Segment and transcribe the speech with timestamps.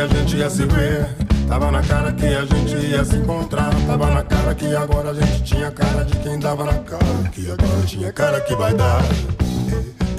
[0.00, 1.08] a gente ia se ver.
[1.46, 3.70] Tava na cara que a gente ia se encontrar.
[3.86, 7.28] Tava na cara que agora a gente tinha cara de quem dava na cara.
[7.32, 9.02] Que agora tinha cara que vai dar.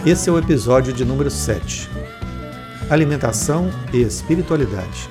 [0.05, 1.89] Esse é o episódio de número 7.
[2.89, 5.09] Alimentação e espiritualidade.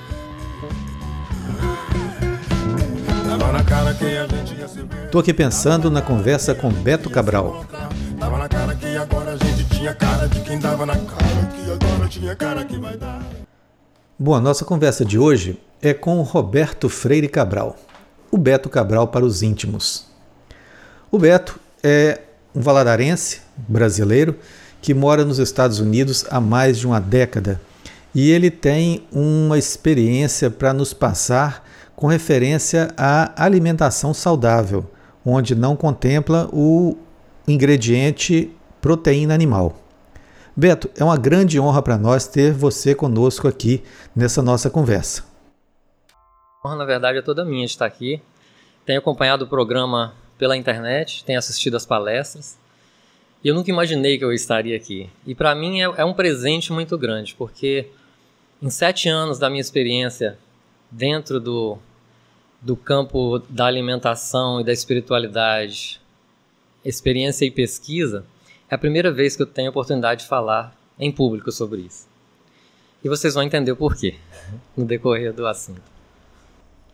[5.11, 7.65] Tô aqui pensando na conversa com Beto Cabral.
[8.19, 11.47] Tava na cara que agora a gente tinha cara de quem dava na cara.
[11.55, 13.40] Que agora tinha cara que vai dar.
[14.23, 17.75] Bom, a nossa conversa de hoje é com Roberto Freire Cabral,
[18.31, 20.09] o Beto Cabral para os íntimos.
[21.11, 22.21] O Beto é
[22.55, 24.37] um valadarense brasileiro
[24.83, 27.59] que mora nos Estados Unidos há mais de uma década
[28.15, 34.85] e ele tem uma experiência para nos passar com referência à alimentação saudável,
[35.25, 36.95] onde não contempla o
[37.49, 39.80] ingrediente proteína animal.
[40.61, 43.83] Beto, é uma grande honra para nós ter você conosco aqui
[44.15, 45.25] nessa nossa conversa.
[46.63, 48.21] Honra, na verdade, é toda minha de estar aqui.
[48.85, 52.59] Tenho acompanhado o programa pela internet, tenho assistido as palestras
[53.43, 55.09] e eu nunca imaginei que eu estaria aqui.
[55.27, 57.89] E para mim é, é um presente muito grande, porque
[58.61, 60.37] em sete anos da minha experiência
[60.91, 61.79] dentro do,
[62.61, 65.99] do campo da alimentação e da espiritualidade,
[66.85, 68.27] experiência e pesquisa,
[68.71, 72.07] é a primeira vez que eu tenho a oportunidade de falar em público sobre isso.
[73.03, 74.15] E vocês vão entender o porquê
[74.77, 75.83] no decorrer do assunto.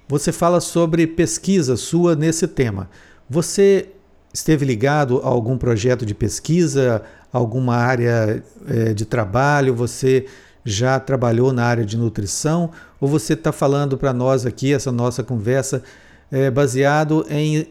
[0.08, 2.88] Você fala sobre pesquisa sua nesse tema.
[3.28, 3.90] Você
[4.32, 9.74] esteve ligado a algum projeto de pesquisa, alguma área é, de trabalho?
[9.74, 10.26] Você
[10.64, 12.70] já trabalhou na área de nutrição?
[13.00, 15.82] Ou você está falando para nós aqui, essa nossa conversa,
[16.30, 17.66] é baseado em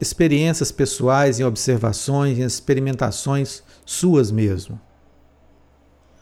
[0.00, 4.80] experiências pessoais, em observações, em experimentações suas mesmo?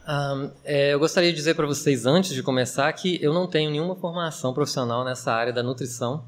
[0.07, 3.71] Um, é, eu gostaria de dizer para vocês, antes de começar, que eu não tenho
[3.71, 6.25] nenhuma formação profissional nessa área da nutrição.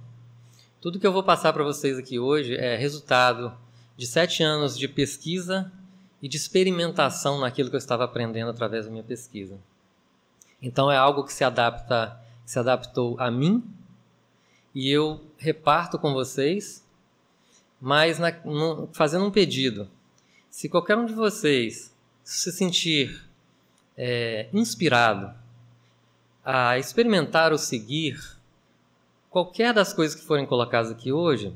[0.79, 3.53] Tudo que eu vou passar para vocês aqui hoje é resultado
[3.97, 5.71] de sete anos de pesquisa
[6.21, 9.57] e de experimentação naquilo que eu estava aprendendo através da minha pesquisa.
[10.61, 13.63] Então é algo que se adapta, se adaptou a mim
[14.73, 16.84] e eu reparto com vocês,
[17.79, 19.89] mas na, no, fazendo um pedido.
[20.49, 21.93] Se qualquer um de vocês
[22.23, 23.23] se sentir
[23.97, 25.33] é, inspirado
[26.43, 28.19] a experimentar ou seguir
[29.29, 31.53] qualquer das coisas que forem colocadas aqui hoje,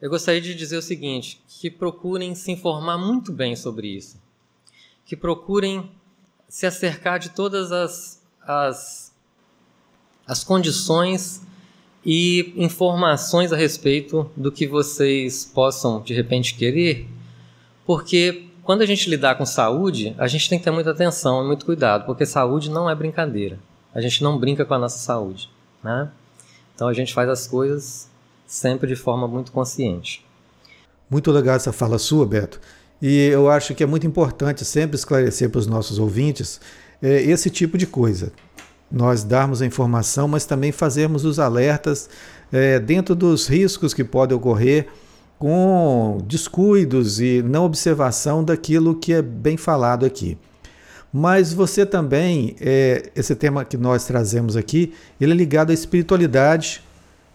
[0.00, 4.20] eu gostaria de dizer o seguinte: que procurem se informar muito bem sobre isso,
[5.04, 5.90] que procurem
[6.48, 9.14] se acercar de todas as, as,
[10.26, 11.42] as condições
[12.04, 17.06] e informações a respeito do que vocês possam de repente querer,
[17.86, 21.46] porque quando a gente lidar com saúde, a gente tem que ter muita atenção e
[21.46, 23.58] muito cuidado, porque saúde não é brincadeira.
[23.94, 25.50] A gente não brinca com a nossa saúde,
[25.82, 26.10] né?
[26.74, 28.08] Então a gente faz as coisas
[28.46, 30.24] sempre de forma muito consciente.
[31.10, 32.60] Muito legal essa fala sua, Beto.
[33.02, 36.60] E eu acho que é muito importante sempre esclarecer para os nossos ouvintes
[37.02, 38.32] é, esse tipo de coisa.
[38.90, 42.08] Nós darmos a informação, mas também fazermos os alertas
[42.52, 44.88] é, dentro dos riscos que podem ocorrer
[45.38, 50.36] com descuidos e não observação daquilo que é bem falado aqui.
[51.12, 56.82] Mas você também, é, esse tema que nós trazemos aqui, ele é ligado à espiritualidade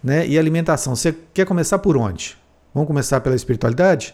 [0.03, 0.95] né, e alimentação.
[0.95, 2.37] Você quer começar por onde?
[2.73, 4.13] Vamos começar pela espiritualidade?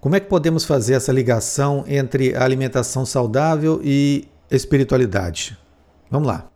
[0.00, 5.56] Como é que podemos fazer essa ligação entre a alimentação saudável e espiritualidade?
[6.10, 6.53] Vamos lá.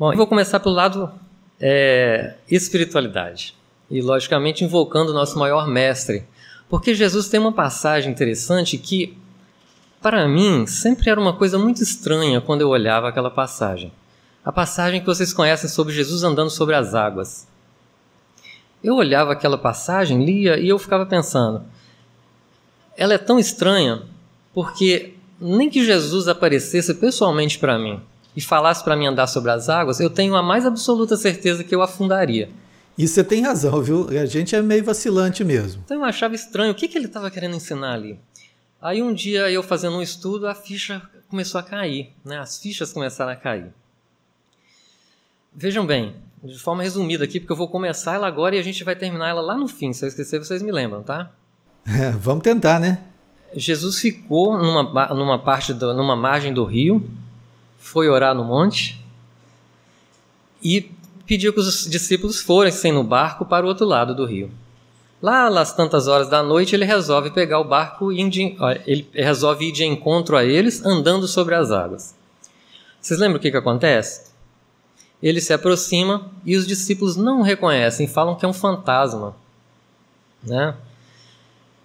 [0.00, 1.12] Bom, eu vou começar pelo lado
[1.60, 3.54] é, espiritualidade
[3.90, 6.24] e, logicamente, invocando o nosso maior mestre.
[6.70, 9.14] Porque Jesus tem uma passagem interessante que,
[10.00, 13.92] para mim, sempre era uma coisa muito estranha quando eu olhava aquela passagem.
[14.42, 17.46] A passagem que vocês conhecem sobre Jesus andando sobre as águas.
[18.82, 21.62] Eu olhava aquela passagem, lia e eu ficava pensando:
[22.96, 24.00] ela é tão estranha
[24.54, 28.00] porque nem que Jesus aparecesse pessoalmente para mim
[28.40, 31.74] e falasse para mim andar sobre as águas, eu tenho a mais absoluta certeza que
[31.74, 32.48] eu afundaria.
[32.96, 34.08] E você tem razão, viu?
[34.18, 35.82] A gente é meio vacilante mesmo.
[35.84, 36.72] Então eu achava estranho.
[36.72, 38.18] O que, que ele estava querendo ensinar ali?
[38.80, 42.14] Aí um dia eu fazendo um estudo, a ficha começou a cair.
[42.24, 42.38] Né?
[42.38, 43.74] As fichas começaram a cair.
[45.54, 48.82] Vejam bem, de forma resumida aqui, porque eu vou começar ela agora e a gente
[48.84, 49.92] vai terminar ela lá no fim.
[49.92, 51.30] Se eu esquecer, vocês me lembram, tá?
[51.86, 53.02] É, vamos tentar, né?
[53.54, 57.10] Jesus ficou numa, numa parte, do, numa margem do rio,
[57.80, 59.04] foi orar no monte
[60.62, 60.92] e
[61.26, 64.50] pediu que os discípulos fossem no barco para o outro lado do rio.
[65.20, 68.20] Lá, às tantas horas da noite, ele resolve pegar o barco e
[68.86, 72.14] ele resolve ir de encontro a eles andando sobre as águas.
[73.00, 74.30] Vocês lembram o que, que acontece?
[75.22, 79.36] ele se aproxima e os discípulos não o reconhecem, falam que é um fantasma,
[80.42, 80.74] né?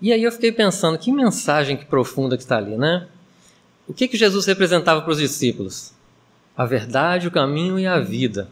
[0.01, 3.07] E aí eu fiquei pensando, que mensagem que profunda que está ali, né?
[3.87, 5.93] O que, que Jesus representava para os discípulos?
[6.57, 8.49] A verdade, o caminho e a vida.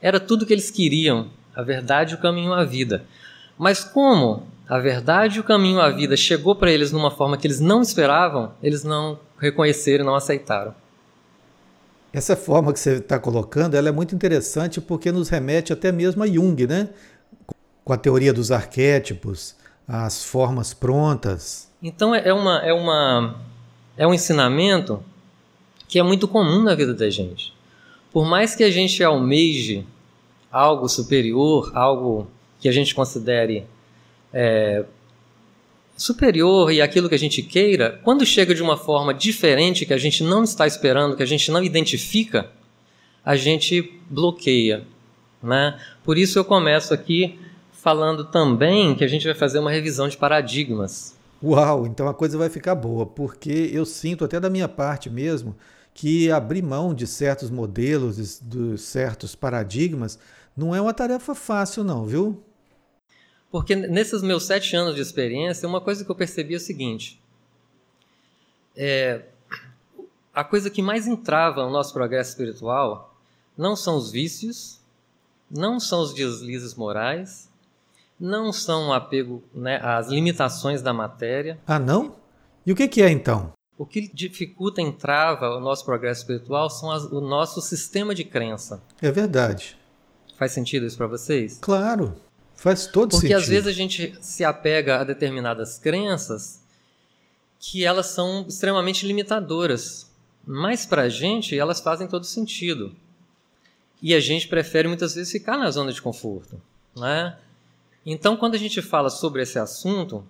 [0.00, 3.04] Era tudo que eles queriam, a verdade, o caminho e a vida.
[3.56, 7.46] Mas como a verdade, o caminho e a vida chegou para eles numa forma que
[7.46, 10.74] eles não esperavam, eles não reconheceram, não aceitaram.
[12.12, 16.22] Essa forma que você está colocando, ela é muito interessante porque nos remete até mesmo
[16.22, 16.90] a Jung, né?
[17.84, 19.56] Com a teoria dos arquétipos,
[19.86, 21.68] as formas prontas.
[21.82, 23.36] Então é uma é uma
[23.98, 25.02] é um ensinamento
[25.88, 27.52] que é muito comum na vida da gente.
[28.12, 29.84] Por mais que a gente almeje
[30.50, 32.26] algo superior, algo
[32.60, 33.66] que a gente considere
[34.32, 34.84] é,
[35.96, 39.98] superior e aquilo que a gente queira, quando chega de uma forma diferente que a
[39.98, 42.50] gente não está esperando, que a gente não identifica,
[43.24, 44.84] a gente bloqueia.
[45.42, 45.78] Né?
[46.04, 47.38] Por isso eu começo aqui
[47.72, 51.17] falando também que a gente vai fazer uma revisão de paradigmas.
[51.42, 55.56] Uau, então a coisa vai ficar boa, porque eu sinto até da minha parte mesmo
[55.94, 60.18] que abrir mão de certos modelos, de certos paradigmas,
[60.56, 62.42] não é uma tarefa fácil, não, viu?
[63.50, 67.20] Porque nesses meus sete anos de experiência, uma coisa que eu percebi é o seguinte:
[68.76, 69.22] é,
[70.34, 73.16] a coisa que mais entrava o nosso progresso espiritual
[73.56, 74.80] não são os vícios,
[75.50, 77.47] não são os deslizes morais,
[78.18, 81.58] não são o apego né, às limitações da matéria.
[81.66, 82.16] Ah, não?
[82.66, 83.52] E o que, que é então?
[83.76, 88.24] O que dificulta e entrava o nosso progresso espiritual são as, o nosso sistema de
[88.24, 88.82] crença.
[89.00, 89.78] É verdade.
[90.36, 91.58] Faz sentido isso para vocês?
[91.60, 92.16] Claro.
[92.56, 93.38] Faz todo Porque sentido.
[93.38, 96.60] às vezes a gente se apega a determinadas crenças
[97.60, 100.10] que elas são extremamente limitadoras.
[100.44, 102.94] Mas para a gente elas fazem todo sentido.
[104.02, 106.60] E a gente prefere muitas vezes ficar na zona de conforto.
[106.96, 107.36] Né?
[108.10, 110.24] Então, quando a gente fala sobre esse assunto,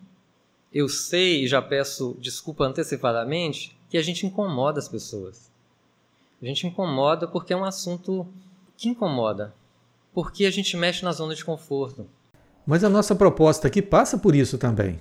[0.74, 5.48] eu sei e já peço desculpa antecipadamente que a gente incomoda as pessoas.
[6.42, 8.26] A gente incomoda porque é um assunto
[8.76, 9.54] que incomoda.
[10.12, 12.04] Porque a gente mexe na zona de conforto.
[12.66, 15.00] Mas a nossa proposta aqui passa por isso também.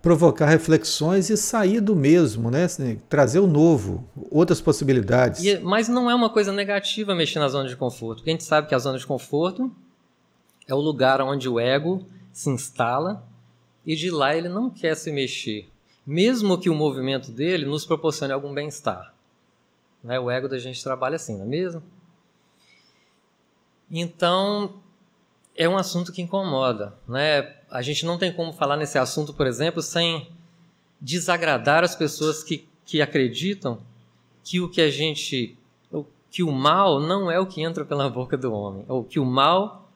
[0.00, 2.64] Provocar reflexões e sair do mesmo, né?
[2.64, 5.44] Assim, trazer o novo, outras possibilidades.
[5.44, 8.20] E, mas não é uma coisa negativa mexer na zona de conforto.
[8.20, 9.70] Porque a gente sabe que a zona de conforto
[10.72, 13.26] é o lugar onde o ego se instala
[13.84, 15.68] e de lá ele não quer se mexer,
[16.06, 19.14] mesmo que o movimento dele nos proporcione algum bem-estar.
[20.02, 20.18] Né?
[20.18, 21.82] O ego da gente trabalha assim, não é mesmo?
[23.90, 24.80] Então,
[25.56, 26.94] é um assunto que incomoda.
[27.08, 27.54] Né?
[27.70, 30.30] A gente não tem como falar nesse assunto, por exemplo, sem
[31.00, 33.80] desagradar as pessoas que, que acreditam
[34.44, 35.56] que o que a gente.
[36.30, 38.84] que o mal não é o que entra pela boca do homem.
[38.88, 39.89] Ou que o mal.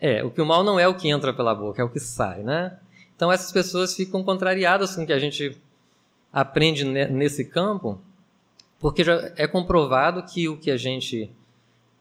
[0.00, 2.00] É, o que o mal não é o que entra pela boca, é o que
[2.00, 2.78] sai, né?
[3.14, 5.56] Então essas pessoas ficam contrariadas com o que a gente
[6.32, 7.98] aprende nesse campo,
[8.78, 11.30] porque já é comprovado que o que a gente.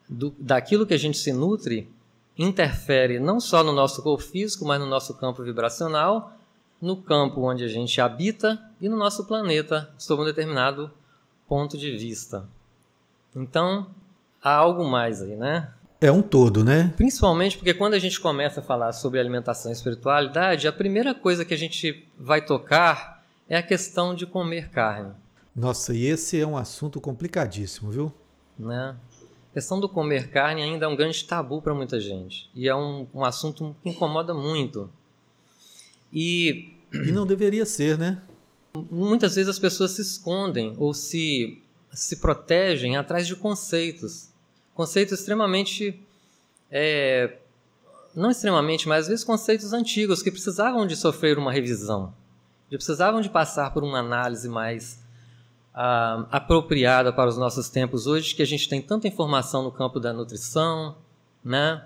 [0.08, 1.90] Do, daquilo que a gente se nutre
[2.38, 6.34] interfere não só no nosso corpo físico, mas no nosso campo vibracional,
[6.82, 10.92] no campo onde a gente habita e no nosso planeta, sob um determinado
[11.48, 12.48] ponto de vista.
[13.36, 13.88] Então,
[14.42, 15.74] há algo mais aí, né?
[16.00, 16.94] É um todo, né?
[16.98, 21.46] Principalmente porque quando a gente começa a falar sobre alimentação e espiritualidade, a primeira coisa
[21.46, 25.14] que a gente vai tocar é a questão de comer carne.
[25.56, 28.14] Nossa, e esse é um assunto complicadíssimo, viu?
[28.60, 28.96] Né?
[29.52, 32.50] A questão do comer carne ainda é um grande tabu para muita gente.
[32.54, 34.90] E é um, um assunto que incomoda muito.
[36.12, 38.22] E, e não deveria ser, né?
[38.92, 41.62] Muitas vezes as pessoas se escondem ou se,
[41.92, 44.30] se protegem atrás de conceitos.
[44.76, 46.00] Conceitos extremamente.
[46.70, 47.38] É,
[48.14, 52.14] não extremamente, mas às vezes conceitos antigos que precisavam de sofrer uma revisão,
[52.70, 55.00] que precisavam de passar por uma análise mais
[55.74, 60.00] uh, apropriada para os nossos tempos hoje, que a gente tem tanta informação no campo
[60.00, 60.96] da nutrição,
[61.44, 61.84] né?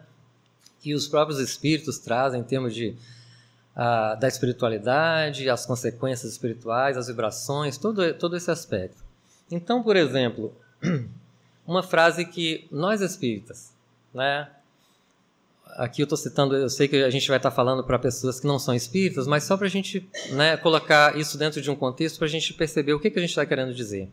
[0.84, 2.96] E os próprios espíritos trazem em termos de
[3.76, 9.04] uh, da espiritualidade, as consequências espirituais, as vibrações, todo, todo esse aspecto.
[9.52, 10.54] Então, por exemplo,
[11.70, 13.72] uma frase que nós espíritas,
[14.12, 14.50] né?
[15.78, 18.48] Aqui eu estou citando, eu sei que a gente vai estar falando para pessoas que
[18.48, 22.18] não são espíritas, mas só para a gente né, colocar isso dentro de um contexto
[22.18, 24.10] para a gente perceber o que, que a gente está querendo dizer.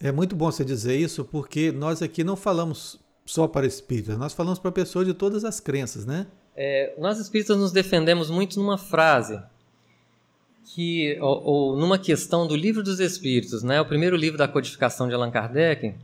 [0.00, 4.32] É muito bom você dizer isso, porque nós aqui não falamos só para espíritas, nós
[4.32, 6.26] falamos para pessoas de todas as crenças, né?
[6.56, 9.40] É, nós espíritas nos defendemos muito numa frase
[10.74, 13.80] que ou, ou, numa questão do livro dos espíritos, né?
[13.80, 15.94] O primeiro livro da codificação de Allan Kardec,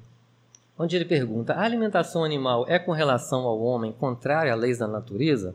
[0.78, 4.87] onde ele pergunta: a alimentação animal é com relação ao homem contrária às leis da
[4.87, 5.54] natureza?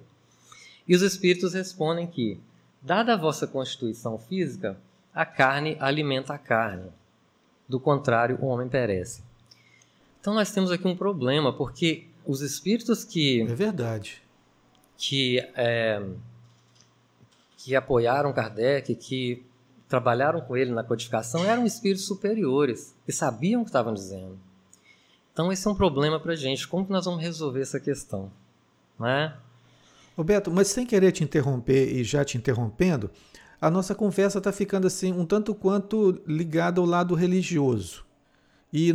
[0.87, 2.39] E os espíritos respondem que,
[2.81, 4.77] dada a vossa constituição física,
[5.13, 6.91] a carne alimenta a carne.
[7.69, 9.23] Do contrário, o homem perece.
[10.19, 13.41] Então nós temos aqui um problema, porque os espíritos que.
[13.41, 14.21] É verdade.
[14.97, 16.01] Que, é,
[17.57, 19.43] que apoiaram Kardec, que
[19.87, 24.39] trabalharam com ele na codificação, eram espíritos superiores, que sabiam o que estavam dizendo.
[25.33, 26.67] Então esse é um problema para a gente.
[26.67, 28.31] Como que nós vamos resolver essa questão?
[28.99, 29.35] Né?
[30.15, 33.09] Roberto, mas sem querer te interromper e já te interrompendo,
[33.59, 38.05] a nossa conversa está ficando assim um tanto quanto ligada ao lado religioso.
[38.71, 38.93] E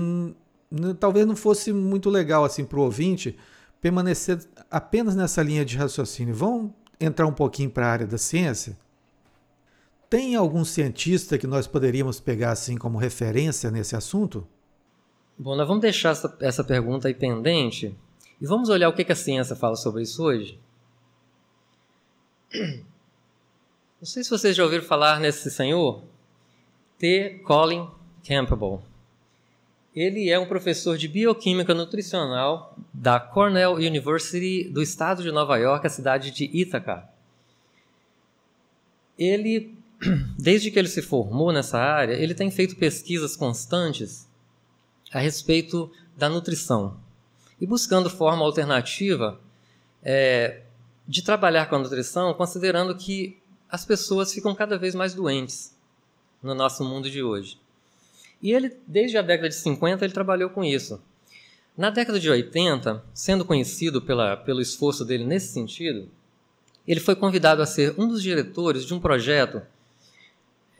[1.01, 3.37] talvez não fosse muito legal assim para o ouvinte
[3.81, 4.39] permanecer
[4.71, 6.35] apenas nessa linha de raciocínio.
[6.35, 8.77] Vamos entrar um pouquinho para a área da ciência?
[10.09, 14.47] Tem algum cientista que nós poderíamos pegar assim como referência nesse assunto?
[15.41, 17.95] Bom, nós vamos deixar essa, essa pergunta aí pendente
[18.41, 20.59] e vamos olhar o que, que a ciência fala sobre isso hoje.
[22.53, 26.03] Não sei se vocês já ouviram falar nesse senhor,
[26.99, 27.41] T.
[27.45, 27.89] Colin
[28.27, 28.83] Campbell.
[29.95, 35.87] Ele é um professor de bioquímica nutricional da Cornell University do estado de Nova York,
[35.87, 37.09] a cidade de Ithaca.
[39.17, 39.73] Ele,
[40.37, 44.28] desde que ele se formou nessa área, ele tem feito pesquisas constantes
[45.13, 46.99] a respeito da nutrição
[47.61, 49.41] e buscando forma alternativa
[50.03, 50.63] é,
[51.07, 53.39] de trabalhar com a nutrição, considerando que
[53.71, 55.77] as pessoas ficam cada vez mais doentes
[56.43, 57.59] no nosso mundo de hoje.
[58.41, 61.03] E ele, desde a década de 50, ele trabalhou com isso.
[61.77, 66.09] Na década de 80, sendo conhecido pela, pelo esforço dele nesse sentido,
[66.87, 69.63] ele foi convidado a ser um dos diretores de um projeto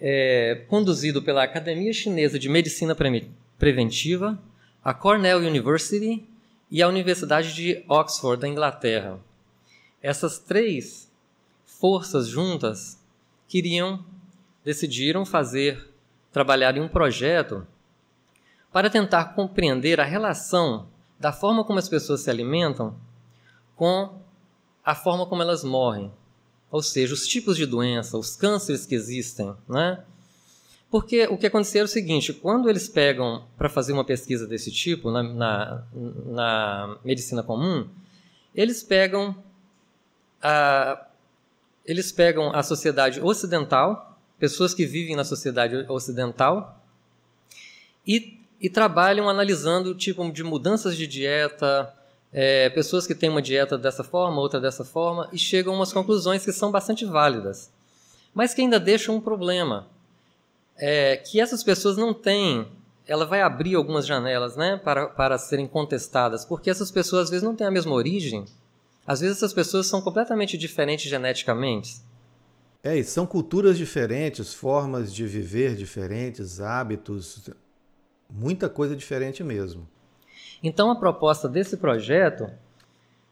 [0.01, 2.95] é, conduzido pela Academia Chinesa de Medicina
[3.59, 4.39] preventiva,
[4.85, 6.27] a Cornell University
[6.71, 9.19] e a Universidade de Oxford, da Inglaterra.
[10.03, 11.11] Essas três
[11.65, 13.03] forças juntas
[13.47, 14.05] queriam,
[14.65, 15.89] decidiram fazer,
[16.33, 17.67] trabalhar em um projeto
[18.73, 20.89] para tentar compreender a relação
[21.19, 22.97] da forma como as pessoas se alimentam
[23.75, 24.21] com
[24.85, 26.13] a forma como elas morrem.
[26.71, 30.05] Ou seja, os tipos de doença, os cânceres que existem, né?
[30.91, 34.71] Porque o que aconteceu é o seguinte: quando eles pegam para fazer uma pesquisa desse
[34.71, 35.85] tipo na, na,
[36.27, 37.89] na, medicina comum,
[38.55, 39.37] eles pegam
[40.43, 41.07] a,
[41.85, 46.83] eles pegam a sociedade ocidental, pessoas que vivem na sociedade ocidental,
[48.07, 51.95] e, e trabalham analisando tipo de mudanças de dieta,
[52.33, 55.93] é, pessoas que têm uma dieta dessa forma, outra dessa forma, e chegam a umas
[55.93, 57.71] conclusões que são bastante válidas,
[58.33, 59.87] mas que ainda deixam um problema
[60.79, 62.67] é, que essas pessoas não têm.
[63.07, 67.43] Ela vai abrir algumas janelas né, para, para serem contestadas, porque essas pessoas às vezes
[67.43, 68.45] não têm a mesma origem.
[69.07, 72.03] Às vezes essas pessoas são completamente diferentes geneticamente.
[72.83, 77.49] É, e são culturas diferentes, formas de viver diferentes, hábitos,
[78.31, 79.89] muita coisa diferente mesmo.
[80.63, 82.51] Então a proposta desse projeto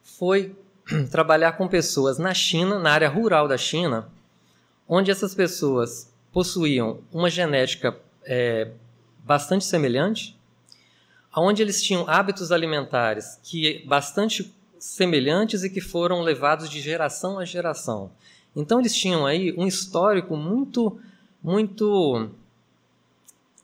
[0.03, 0.57] foi
[1.11, 4.09] trabalhar com pessoas na China, na área rural da China,
[4.89, 8.71] onde essas pessoas possuíam uma genética é,
[9.25, 10.39] bastante semelhante,
[11.35, 17.47] onde eles tinham hábitos alimentares que bastante semelhantes e que foram levados de geração a
[17.47, 18.11] geração.
[18.55, 21.01] Então eles tinham aí um histórico muito,
[21.43, 22.29] muito,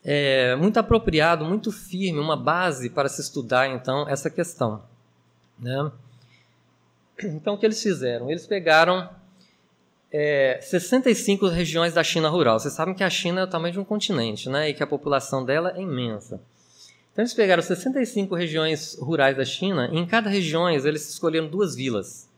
[0.03, 4.83] é, muito apropriado, muito firme, uma base para se estudar então essa questão.
[5.59, 5.93] Né?
[7.23, 8.31] Então o que eles fizeram?
[8.31, 9.11] Eles pegaram
[10.13, 12.61] é, 65 regiões da China rural.
[12.61, 14.69] Vocês sabem que a China é o tamanho de um continente, né?
[14.69, 16.41] E que a população dela é imensa.
[17.13, 21.75] Então eles pegaram 65 regiões rurais da China e em cada região eles escolheram duas
[21.75, 22.29] vilas.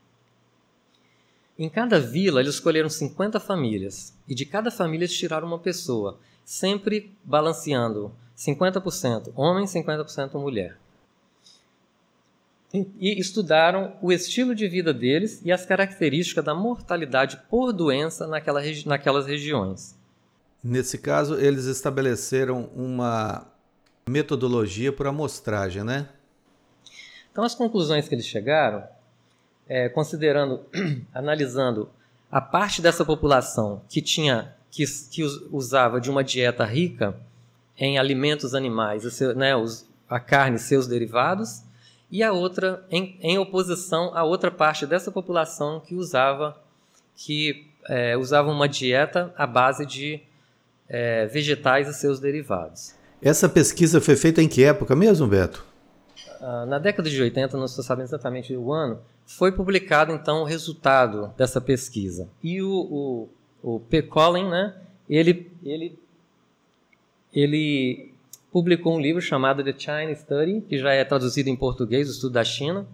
[1.59, 6.19] Em cada vila eles escolheram 50 famílias e de cada família eles tiraram uma pessoa,
[6.45, 10.77] sempre balanceando 50% homem, 50% mulher
[12.99, 18.61] e estudaram o estilo de vida deles e as características da mortalidade por doença naquela
[18.61, 19.97] regi naquelas regiões.
[20.63, 23.47] Nesse caso, eles estabeleceram uma
[24.09, 26.09] metodologia por amostragem, né?
[27.31, 28.83] Então, as conclusões que eles chegaram,
[29.69, 30.61] é, considerando,
[31.15, 31.89] analisando
[32.31, 37.17] a parte dessa população que tinha que, que usava de uma dieta rica
[37.79, 39.53] em alimentos animais, né,
[40.09, 41.63] a carne e seus derivados,
[42.15, 46.57] e a outra em, em oposição à outra parte dessa população que usava
[47.17, 50.21] que é, usava uma dieta à base de
[50.89, 52.95] é, vegetais e seus derivados.
[53.21, 55.65] Essa pesquisa foi feita em que época mesmo, Beto?
[56.45, 60.45] uh, na década de 80, não estou sabendo exatamente o ano, foi publicado então o
[60.45, 62.29] resultado dessa pesquisa.
[62.43, 63.29] E o,
[63.63, 64.03] o, o P.
[64.03, 64.75] Collin, né,
[65.09, 65.99] ele, ele,
[67.33, 68.14] ele
[68.55, 72.35] publicou um livro chamado The China Study, que já é traduzido em português, o estudo
[72.35, 72.87] da China,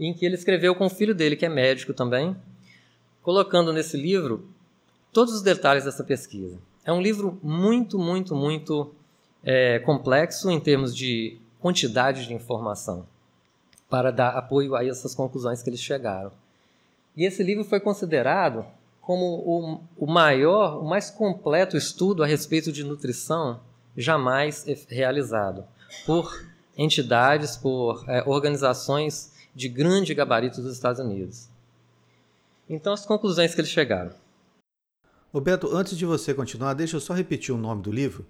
[0.00, 2.36] em que ele escreveu com o filho dele, que é médico também,
[3.22, 4.48] colocando nesse livro
[5.12, 6.58] todos os detalhes dessa pesquisa.
[6.84, 8.92] É um livro muito, muito, muito
[9.44, 13.06] é, complexo em termos de quantidade de informação
[13.88, 16.32] para dar apoio a essas conclusões que eles chegaram.
[17.16, 18.66] E esse livro foi considerado
[19.00, 23.60] como o, o maior, o mais completo estudo a respeito de nutrição
[24.00, 25.64] jamais realizado
[26.06, 31.48] por entidades, por é, organizações de grande gabarito dos Estados Unidos.
[32.68, 34.12] Então, as conclusões que eles chegaram.
[35.32, 38.26] Roberto, antes de você continuar, deixa eu só repetir o nome do livro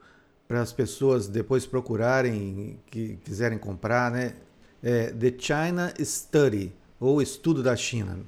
[0.49, 4.35] para as pessoas depois procurarem, que quiserem comprar, né?
[4.83, 8.19] É The China Study, ou Estudo da China,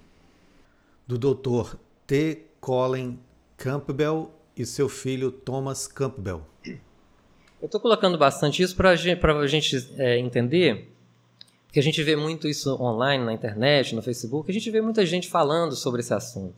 [1.06, 1.76] do Dr.
[2.06, 2.42] T.
[2.60, 3.18] Colin
[3.56, 6.46] Campbell e seu filho Thomas Campbell.
[7.62, 10.92] Eu estou colocando bastante isso para a gente é, entender
[11.72, 15.06] porque a gente vê muito isso online, na internet, no Facebook, a gente vê muita
[15.06, 16.54] gente falando sobre esse assunto.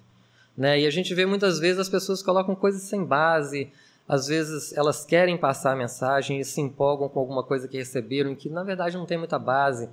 [0.57, 0.81] Né?
[0.81, 3.71] E a gente vê muitas vezes as pessoas colocam coisas sem base,
[4.09, 8.35] às vezes elas querem passar a mensagem e se empolgam com alguma coisa que receberam
[8.35, 9.89] que na verdade não tem muita base,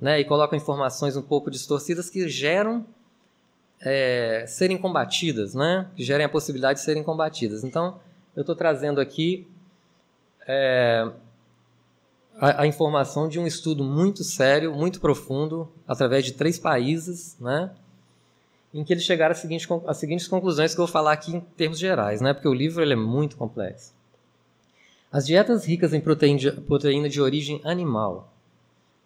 [0.00, 0.18] né?
[0.18, 2.84] e colocam informações um pouco distorcidas que geram
[3.80, 5.86] é, serem combatidas, né?
[5.94, 7.62] que gerem a possibilidade de serem combatidas.
[7.62, 8.00] Então,
[8.34, 9.46] eu estou trazendo aqui
[10.46, 11.10] é,
[12.36, 17.70] a, a, informação de um estudo muito sério, muito profundo, através de três países, né?
[18.72, 19.32] em que eles chegaram
[19.86, 22.34] às seguintes, conclusões que eu vou falar aqui em termos gerais, né?
[22.34, 23.94] porque o livro ele é muito complexo.
[25.12, 28.32] As dietas ricas em proteína de, proteína de origem animal,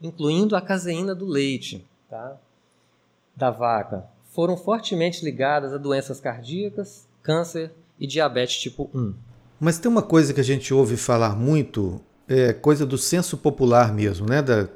[0.00, 2.38] incluindo a caseína do leite tá?
[3.36, 7.70] da vaca, foram fortemente ligadas a doenças cardíacas, câncer
[8.00, 9.27] e diabetes tipo 1.
[9.60, 13.92] Mas tem uma coisa que a gente ouve falar muito é, coisa do senso popular
[13.92, 14.42] mesmo, né?
[14.42, 14.68] da,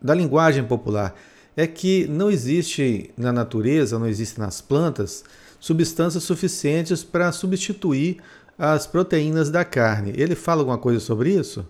[0.00, 1.14] da linguagem popular,
[1.56, 5.24] é que não existe na natureza, não existe nas plantas,
[5.58, 8.18] substâncias suficientes para substituir
[8.58, 10.12] as proteínas da carne.
[10.16, 11.66] Ele fala alguma coisa sobre isso?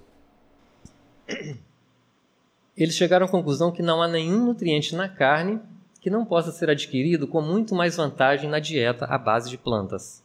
[2.77, 5.61] Eles chegaram à conclusão que não há nenhum nutriente na carne
[6.01, 10.23] que não possa ser adquirido com muito mais vantagem na dieta à base de plantas.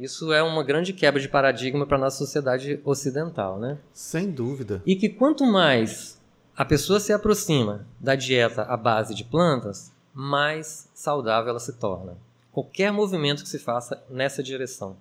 [0.00, 3.76] Isso é uma grande quebra de paradigma para a nossa sociedade ocidental, né?
[3.92, 4.82] Sem dúvida.
[4.86, 6.18] E que quanto mais
[6.56, 12.16] a pessoa se aproxima da dieta à base de plantas, mais saudável ela se torna.
[12.50, 14.96] Qualquer movimento que se faça nessa direção,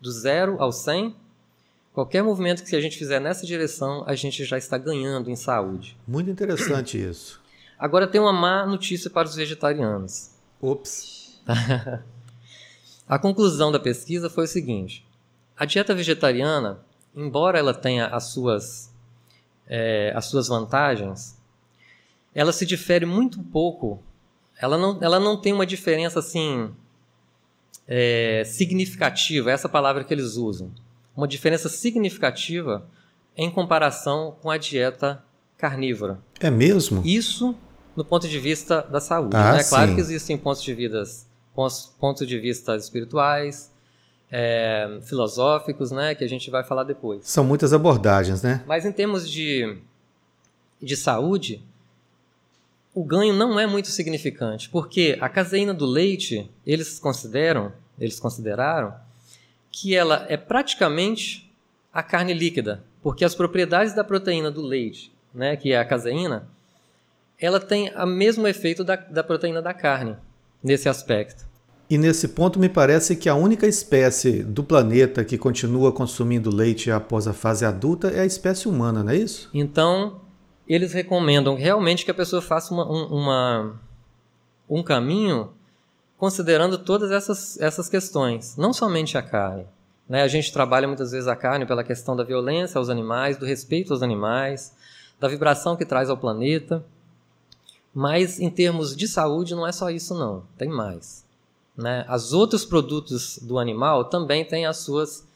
[0.00, 1.14] do zero ao 100,
[1.92, 5.94] qualquer movimento que a gente fizer nessa direção, a gente já está ganhando em saúde.
[6.06, 7.38] Muito interessante isso.
[7.78, 10.30] Agora tem uma má notícia para os vegetarianos.
[10.58, 11.38] Ops.
[13.08, 15.06] A conclusão da pesquisa foi o seguinte:
[15.56, 16.80] a dieta vegetariana,
[17.16, 18.92] embora ela tenha as suas,
[19.66, 21.38] é, as suas vantagens,
[22.34, 24.02] ela se difere muito pouco.
[24.60, 26.70] Ela não, ela não tem uma diferença assim
[27.86, 30.70] é, significativa, essa palavra que eles usam.
[31.16, 32.86] Uma diferença significativa
[33.36, 35.24] em comparação com a dieta
[35.56, 36.18] carnívora.
[36.40, 37.02] É mesmo?
[37.04, 37.56] Isso
[37.96, 39.34] no ponto de vista da saúde.
[39.34, 39.64] Ah, né?
[39.64, 41.27] Claro que existem pontos de vidas
[41.98, 43.72] pontos de vista espirituais,
[44.30, 47.26] é, filosóficos, né, que a gente vai falar depois.
[47.26, 48.62] São muitas abordagens, né?
[48.66, 49.78] Mas em termos de,
[50.80, 51.62] de saúde,
[52.94, 58.94] o ganho não é muito significante, porque a caseína do leite, eles consideram, eles consideraram
[59.70, 61.50] que ela é praticamente
[61.92, 66.48] a carne líquida, porque as propriedades da proteína do leite, né, que é a caseína,
[67.40, 70.16] ela tem o mesmo efeito da, da proteína da carne
[70.62, 71.47] nesse aspecto.
[71.90, 76.90] E nesse ponto me parece que a única espécie do planeta que continua consumindo leite
[76.90, 79.48] após a fase adulta é a espécie humana, não é isso?
[79.54, 80.20] Então,
[80.68, 83.80] eles recomendam realmente que a pessoa faça uma, um, uma,
[84.68, 85.50] um caminho
[86.18, 89.64] considerando todas essas, essas questões, não somente a carne.
[90.06, 90.22] Né?
[90.22, 93.94] A gente trabalha muitas vezes a carne pela questão da violência aos animais, do respeito
[93.94, 94.74] aos animais,
[95.18, 96.84] da vibração que traz ao planeta.
[97.94, 101.24] Mas em termos de saúde não é só isso não, tem mais.
[101.78, 102.04] Né?
[102.12, 105.26] Os outros produtos do animal também têm as suas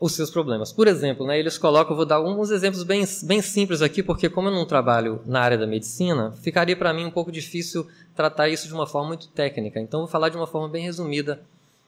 [0.00, 0.72] os seus problemas.
[0.72, 4.48] Por exemplo, né, eles colocam, vou dar alguns exemplos bem, bem simples aqui, porque como
[4.48, 8.66] eu não trabalho na área da medicina, ficaria para mim um pouco difícil tratar isso
[8.66, 9.78] de uma forma muito técnica.
[9.78, 11.42] Então, vou falar de uma forma bem resumida.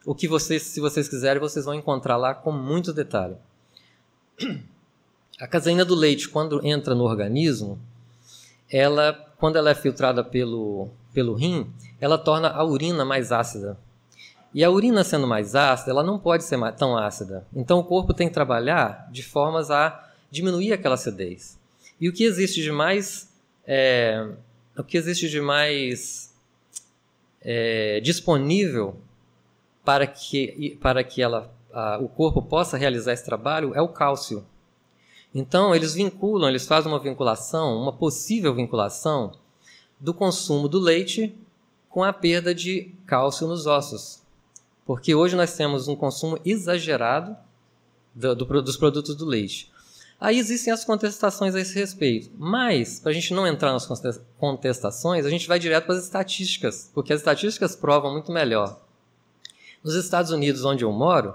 [0.04, 3.36] O que vocês, se vocês quiserem, vocês vão encontrar lá com muito detalhe.
[5.40, 7.78] a caseína do leite, quando entra no organismo,
[8.70, 11.68] ela, quando ela é filtrada pelo, pelo rim,
[12.00, 13.76] ela torna a urina mais ácida.
[14.54, 17.44] E a urina sendo mais ácida, ela não pode ser tão ácida.
[17.52, 21.58] Então o corpo tem que trabalhar de formas a diminuir aquela acidez.
[22.00, 23.32] E o que existe de mais,
[23.66, 24.28] é,
[24.78, 26.32] o que existe de mais
[27.40, 28.94] é, disponível
[29.84, 34.46] para que, para que ela, a, o corpo possa realizar esse trabalho é o cálcio.
[35.34, 39.32] Então, eles vinculam, eles fazem uma vinculação, uma possível vinculação
[39.98, 41.34] do consumo do leite
[41.88, 44.20] com a perda de cálcio nos ossos.
[44.84, 47.36] Porque hoje nós temos um consumo exagerado
[48.14, 49.70] do, do, dos produtos do leite.
[50.20, 52.30] Aí existem as contestações a esse respeito.
[52.38, 53.88] Mas, para a gente não entrar nas
[54.38, 58.80] contestações, a gente vai direto para as estatísticas, porque as estatísticas provam muito melhor.
[59.82, 61.34] Nos Estados Unidos, onde eu moro,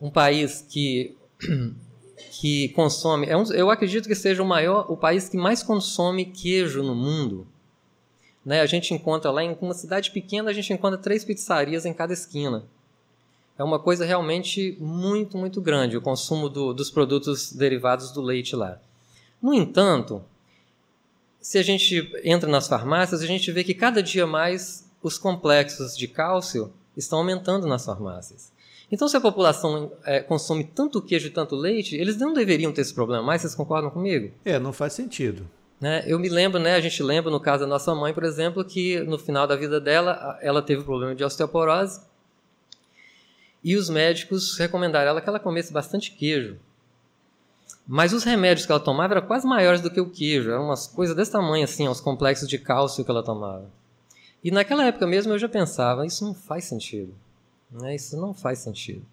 [0.00, 1.16] um país que
[2.30, 6.24] que consome, é um, eu acredito que seja o maior, o país que mais consome
[6.24, 7.46] queijo no mundo.
[8.44, 8.60] Né?
[8.60, 12.12] A gente encontra lá em uma cidade pequena, a gente encontra três pizzarias em cada
[12.12, 12.64] esquina.
[13.58, 18.54] É uma coisa realmente muito, muito grande o consumo do, dos produtos derivados do leite
[18.54, 18.78] lá.
[19.40, 20.22] No entanto,
[21.40, 25.96] se a gente entra nas farmácias, a gente vê que cada dia mais os complexos
[25.96, 28.52] de cálcio estão aumentando nas farmácias.
[28.90, 32.82] Então, se a população é, consome tanto queijo e tanto leite, eles não deveriam ter
[32.82, 34.32] esse problema mais, vocês concordam comigo?
[34.44, 35.48] É, não faz sentido.
[35.80, 36.04] Né?
[36.06, 39.00] Eu me lembro, né, a gente lembra no caso da nossa mãe, por exemplo, que
[39.00, 42.00] no final da vida dela, ela teve problema de osteoporose
[43.62, 46.56] e os médicos recomendaram ela que ela comesse bastante queijo.
[47.86, 50.86] Mas os remédios que ela tomava eram quase maiores do que o queijo, eram umas
[50.86, 53.68] coisas desse tamanho assim, os complexos de cálcio que ela tomava.
[54.42, 57.12] E naquela época mesmo eu já pensava, isso não faz sentido.
[57.70, 57.94] Né?
[57.94, 59.04] Isso não faz sentido.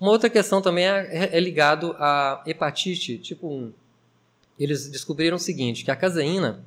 [0.00, 3.72] Uma outra questão também é, é ligado à hepatite tipo 1.
[4.58, 6.64] Eles descobriram o seguinte, que a caseína,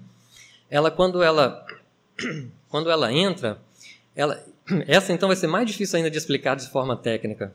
[0.70, 1.66] ela quando ela
[2.70, 3.62] quando ela entra,
[4.16, 4.44] ela
[4.88, 7.54] essa então vai ser mais difícil ainda de explicar de forma técnica.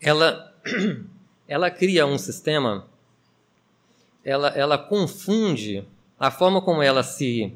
[0.00, 0.54] Ela
[1.48, 2.86] ela cria um sistema
[4.24, 5.84] ela, ela confunde
[6.18, 7.54] a forma como ela se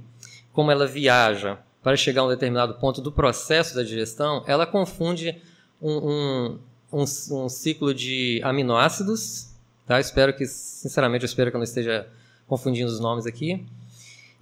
[0.53, 5.40] como ela viaja para chegar a um determinado ponto do processo da digestão, ela confunde
[5.80, 6.58] um, um,
[6.92, 9.50] um, um ciclo de aminoácidos,
[9.86, 9.98] tá?
[9.98, 12.06] espero que, sinceramente, eu espero que eu não esteja
[12.46, 13.64] confundindo os nomes aqui,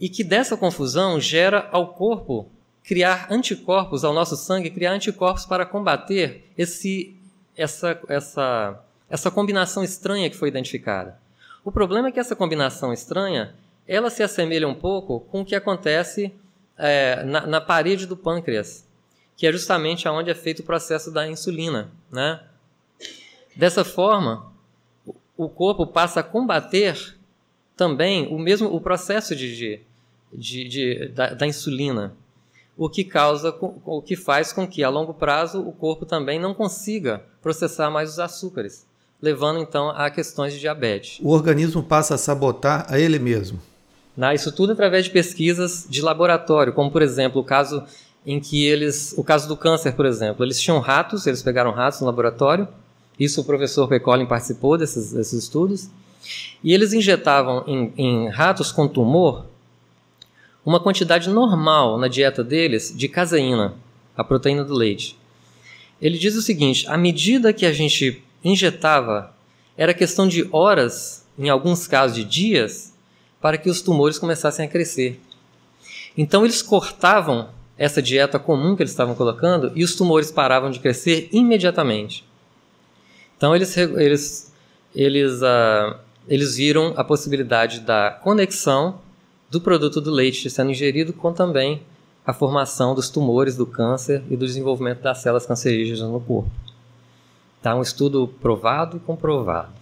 [0.01, 2.49] e que dessa confusão gera ao corpo
[2.83, 7.15] criar anticorpos, ao nosso sangue criar anticorpos para combater esse,
[7.57, 11.19] essa, essa, essa combinação estranha que foi identificada.
[11.65, 13.55] O problema é que essa combinação estranha,
[13.87, 16.33] ela se assemelha um pouco com o que acontece
[16.79, 18.87] é, na, na, parede do pâncreas,
[19.37, 21.91] que é justamente aonde é feito o processo da insulina.
[22.11, 22.41] Né?
[23.57, 24.53] Dessa forma,
[25.37, 27.17] o corpo passa a combater
[27.77, 29.81] também o mesmo o processo de,
[30.33, 32.15] de, de da, da, insulina,
[32.77, 36.55] o que causa, o que faz com que a longo prazo o corpo também não
[36.55, 38.87] consiga processar mais os açúcares,
[39.23, 41.21] levando então a questões de diabetes.
[41.23, 43.61] O organismo passa a sabotar a ele mesmo.
[44.19, 44.35] Né?
[44.35, 47.85] Isso tudo através de pesquisas de laboratório, como por exemplo o caso
[48.27, 52.01] em que eles, o caso do câncer, por exemplo, eles tinham ratos, eles pegaram ratos
[52.01, 52.67] no laboratório,
[53.19, 55.89] isso o professor Pecolin participou desses, desses estudos,
[56.65, 59.47] e eles injetavam em, em ratos com tumor
[60.67, 63.77] uma quantidade normal na dieta deles de caseína,
[64.17, 65.17] a proteína do leite.
[66.03, 69.33] Ele diz o seguinte: à medida que a gente injetava,
[69.77, 72.93] era questão de horas, em alguns casos de dias,
[73.41, 75.21] para que os tumores começassem a crescer.
[76.17, 80.81] Então eles cortavam essa dieta comum que eles estavam colocando e os tumores paravam de
[80.81, 82.25] crescer imediatamente.
[83.37, 84.53] Então eles, eles,
[84.95, 85.97] eles, uh,
[86.27, 89.01] eles viram a possibilidade da conexão
[89.49, 91.83] do produto do leite sendo ingerido com também
[92.27, 96.51] a formação dos tumores, do câncer e do desenvolvimento das células cancerígenas no corpo.
[97.63, 99.78] Tá um estudo provado e comprovado.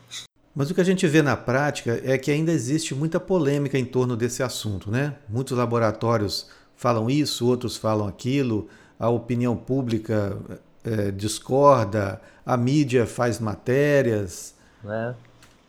[0.57, 3.85] Mas o que a gente vê na prática é que ainda existe muita polêmica em
[3.85, 5.17] torno desse assunto, né?
[5.29, 8.67] Muitos laboratórios falam isso, outros falam aquilo,
[8.99, 10.35] a opinião pública
[10.83, 14.55] é, discorda, a mídia faz matérias.
[14.89, 15.15] É.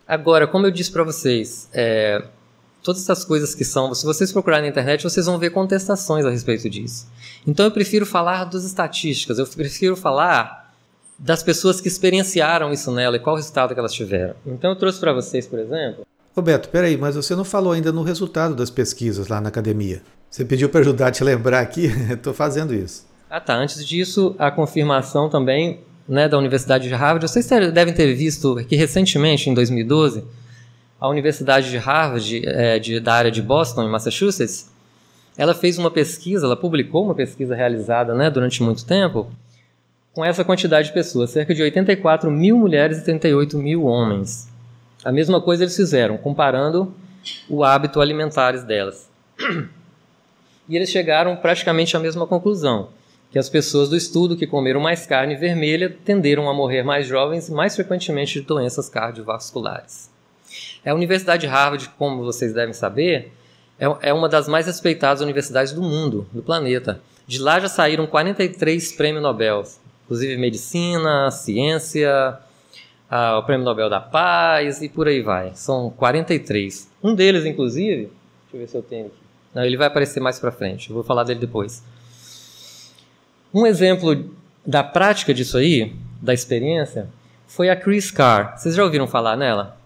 [0.07, 2.23] Agora, como eu disse para vocês, é,
[2.81, 6.29] todas essas coisas que são, se vocês procurarem na internet, vocês vão ver contestações a
[6.29, 7.09] respeito disso.
[7.45, 10.66] Então eu prefiro falar das estatísticas, eu prefiro falar
[11.17, 14.35] das pessoas que experienciaram isso nela e qual o resultado que elas tiveram.
[14.45, 16.05] Então eu trouxe para vocês, por exemplo.
[16.35, 20.01] Roberto, peraí, mas você não falou ainda no resultado das pesquisas lá na academia.
[20.29, 23.07] Você pediu para ajudar a te lembrar aqui, estou fazendo isso.
[23.29, 27.27] Ah tá, antes disso, a confirmação também né, da Universidade de Harvard.
[27.27, 30.23] Vocês devem ter visto que recentemente, em 2012,
[30.99, 34.69] a Universidade de Harvard, é, de, da área de Boston, em Massachusetts,
[35.37, 39.27] ela fez uma pesquisa, ela publicou uma pesquisa realizada né, durante muito tempo
[40.17, 44.51] com essa quantidade de pessoas, cerca de 84 mil mulheres e 38 mil homens.
[45.05, 46.91] A mesma coisa eles fizeram, comparando
[47.47, 49.07] o hábito alimentares delas.
[50.67, 52.89] E eles chegaram praticamente à mesma conclusão,
[53.29, 57.47] que as pessoas do estudo que comeram mais carne vermelha tenderam a morrer mais jovens
[57.47, 60.09] e mais frequentemente de doenças cardiovasculares.
[60.83, 63.31] A Universidade de Harvard, como vocês devem saber,
[63.79, 66.99] é, é uma das mais respeitadas universidades do mundo, do planeta.
[67.27, 69.63] De lá já saíram 43 prêmios Nobel,
[70.07, 72.39] inclusive medicina, ciência,
[73.37, 75.51] o Prêmio Nobel da Paz e por aí vai.
[75.53, 76.89] São 43.
[77.03, 78.09] Um deles, inclusive,
[78.43, 79.15] deixa eu ver se eu tenho aqui.
[79.53, 81.83] Não, ele vai aparecer mais para frente, eu vou falar dele depois.
[83.53, 84.31] Um exemplo
[84.65, 87.09] da prática disso aí, da experiência,
[87.47, 88.57] foi a Chris Carr.
[88.57, 89.77] Vocês já ouviram falar nela?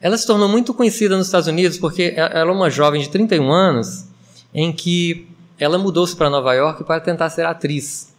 [0.00, 3.50] Ela se tornou muito conhecida nos Estados Unidos porque ela é uma jovem de 31
[3.52, 4.06] anos
[4.52, 8.09] em que ela mudou-se para Nova York para tentar ser atriz.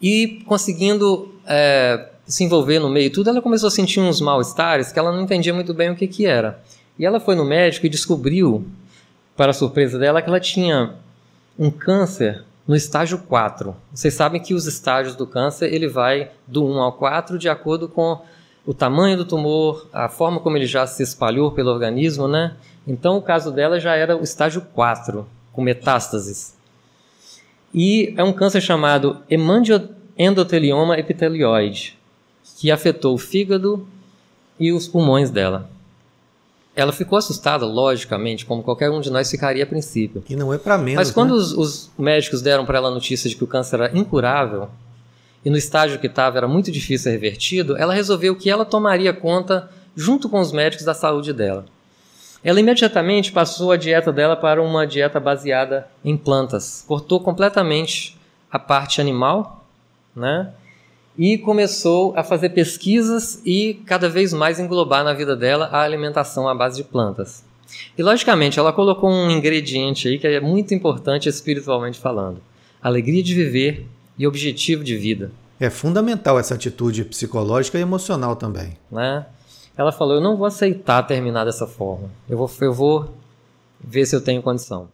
[0.00, 4.98] E conseguindo é, se envolver no meio tudo, ela começou a sentir uns mal-estares que
[4.98, 6.62] ela não entendia muito bem o que, que era.
[6.98, 8.64] E ela foi no médico e descobriu,
[9.36, 10.94] para surpresa dela, que ela tinha
[11.58, 13.74] um câncer no estágio 4.
[13.92, 17.88] Vocês sabem que os estágios do câncer ele vai do 1 ao 4 de acordo
[17.88, 18.20] com
[18.64, 22.54] o tamanho do tumor, a forma como ele já se espalhou pelo organismo, né?
[22.86, 26.54] Então o caso dela já era o estágio 4, com metástases.
[27.72, 31.96] E é um câncer chamado hemangiendotelioma epitelioide,
[32.58, 33.86] que afetou o fígado
[34.58, 35.70] e os pulmões dela.
[36.74, 40.22] Ela ficou assustada, logicamente, como qualquer um de nós ficaria a princípio.
[40.28, 40.96] E não é para menos.
[40.96, 41.36] Mas quando né?
[41.36, 44.68] os, os médicos deram para ela a notícia de que o câncer era incurável,
[45.44, 49.12] e no estágio que estava era muito difícil ser revertido, ela resolveu que ela tomaria
[49.12, 51.64] conta junto com os médicos da saúde dela.
[52.42, 56.84] Ela imediatamente passou a dieta dela para uma dieta baseada em plantas.
[56.86, 58.18] Cortou completamente
[58.50, 59.64] a parte animal,
[60.16, 60.50] né?
[61.18, 66.48] E começou a fazer pesquisas e cada vez mais englobar na vida dela a alimentação
[66.48, 67.44] à base de plantas.
[67.96, 72.40] E logicamente ela colocou um ingrediente aí que é muito importante espiritualmente falando:
[72.82, 73.86] alegria de viver
[74.18, 75.30] e objetivo de vida.
[75.58, 78.78] É fundamental essa atitude psicológica e emocional também.
[78.90, 79.26] Né?
[79.80, 82.10] Ela falou: Eu não vou aceitar terminar dessa forma.
[82.28, 83.14] Eu vou, eu vou
[83.80, 84.90] ver se eu tenho condição.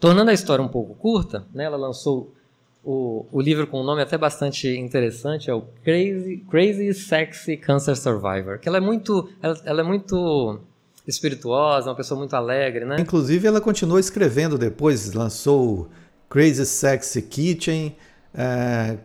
[0.00, 2.34] Tornando a história um pouco curta, né, ela lançou
[2.82, 7.96] o, o livro com um nome até bastante interessante, é o Crazy, Crazy Sexy Cancer
[7.96, 8.58] Survivor.
[8.58, 10.58] Que ela é muito, ela, ela é muito
[11.06, 12.96] espirituosa, uma pessoa muito alegre, né?
[12.98, 15.88] Inclusive, ela continuou escrevendo depois, lançou
[16.28, 17.96] Crazy Sexy Kitchen,
[18.34, 18.98] é,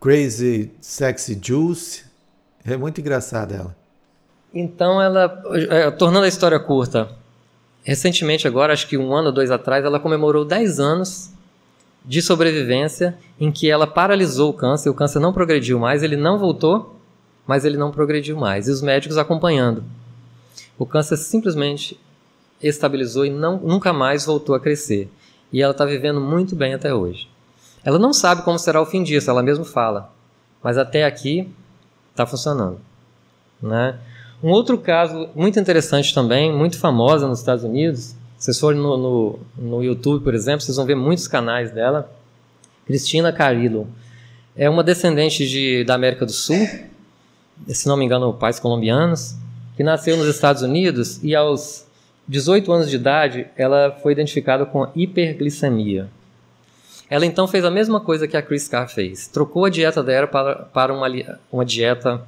[0.00, 2.04] Crazy Sexy Juice.
[2.64, 3.83] É muito engraçada ela.
[4.54, 7.10] Então, ela, é, tornando a história curta,
[7.82, 11.32] recentemente, agora, acho que um ano ou dois atrás, ela comemorou 10 anos
[12.04, 14.90] de sobrevivência em que ela paralisou o câncer.
[14.90, 17.00] O câncer não progrediu mais, ele não voltou,
[17.46, 18.68] mas ele não progrediu mais.
[18.68, 19.82] E os médicos acompanhando.
[20.78, 21.98] O câncer simplesmente
[22.62, 25.10] estabilizou e não, nunca mais voltou a crescer.
[25.52, 27.28] E ela está vivendo muito bem até hoje.
[27.82, 30.10] Ela não sabe como será o fim disso, ela mesma fala.
[30.62, 31.50] Mas até aqui
[32.10, 32.80] está funcionando.
[33.60, 33.98] Né?
[34.44, 38.94] Um outro caso muito interessante também, muito famosa nos Estados Unidos, se vocês forem no,
[38.98, 42.12] no, no, YouTube, por exemplo, vocês vão ver muitos canais dela.
[42.84, 43.88] Cristina Carillo.
[44.54, 46.68] É uma descendente de, da América do Sul,
[47.68, 49.34] se não me engano, pais colombianos,
[49.78, 51.86] que nasceu nos Estados Unidos e aos
[52.28, 56.06] 18 anos de idade ela foi identificada com hiperglicemia.
[57.08, 59.26] Ela então fez a mesma coisa que a Chris Carr fez.
[59.26, 61.06] Trocou a dieta dela para, para uma,
[61.50, 62.22] uma dieta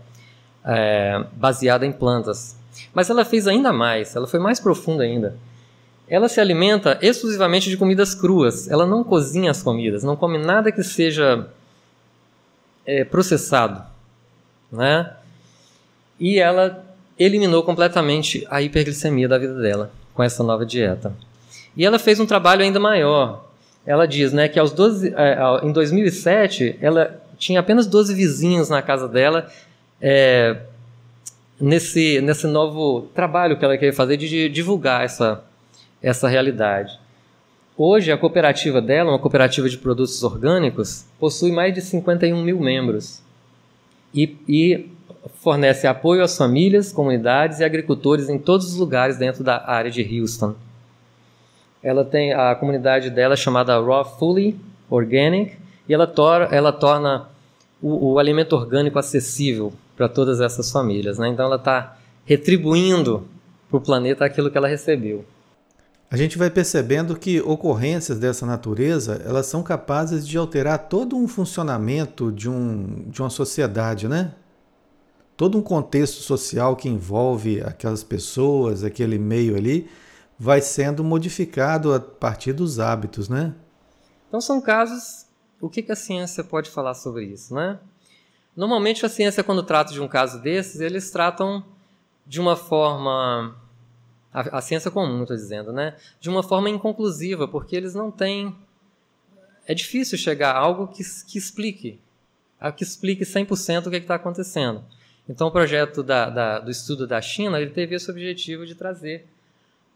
[0.67, 2.57] é, baseada em plantas.
[2.93, 5.37] Mas ela fez ainda mais, ela foi mais profunda ainda.
[6.09, 8.69] Ela se alimenta exclusivamente de comidas cruas.
[8.69, 11.49] Ela não cozinha as comidas, não come nada que seja
[12.85, 13.83] é, processado.
[14.71, 15.13] Né?
[16.19, 16.85] E ela
[17.19, 21.13] eliminou completamente a hiperglicemia da vida dela com essa nova dieta.
[21.77, 23.47] E ela fez um trabalho ainda maior
[23.87, 28.83] ela diz né, que aos 12, é, em 2007 ela tinha apenas 12 vizinhos na
[28.83, 29.49] casa dela
[30.09, 30.57] é,
[31.61, 35.43] nesse, nesse novo trabalho que ela queria fazer de divulgar essa,
[36.01, 36.97] essa realidade.
[37.77, 43.21] Hoje, a cooperativa dela, uma cooperativa de produtos orgânicos, possui mais de 51 mil membros
[44.15, 44.91] e, e
[45.43, 50.21] fornece apoio às famílias, comunidades e agricultores em todos os lugares dentro da área de
[50.21, 50.55] Houston
[51.87, 54.59] ela tem a comunidade dela chamada Raw Fully
[54.91, 55.57] Organic
[55.89, 57.29] e ela, tor ela torna
[57.81, 61.19] o, o alimento orgânico acessível para todas essas famílias.
[61.19, 61.29] Né?
[61.29, 63.27] Então ela está retribuindo
[63.69, 65.25] para o planeta aquilo que ela recebeu.
[66.09, 71.27] A gente vai percebendo que ocorrências dessa natureza elas são capazes de alterar todo um
[71.27, 74.33] funcionamento de, um, de uma sociedade, né?
[75.37, 79.89] Todo um contexto social que envolve aquelas pessoas, aquele meio ali,
[80.39, 83.53] vai sendo modificado a partir dos hábitos, né?
[84.29, 85.27] Então são casos.
[85.61, 87.81] O que, que a ciência pode falar sobre isso, né?
[88.57, 91.65] Normalmente a ciência, quando trata de um caso desses, eles tratam
[92.27, 93.55] de uma forma
[94.37, 95.97] a, a ciência comum, estou dizendo, né?
[96.21, 98.55] De uma forma inconclusiva, porque eles não têm.
[99.67, 101.99] É difícil chegar a algo que, que explique,
[102.61, 104.85] a que explique 100% o que está acontecendo.
[105.27, 109.27] Então, o projeto da, da, do estudo da China ele teve esse objetivo de trazer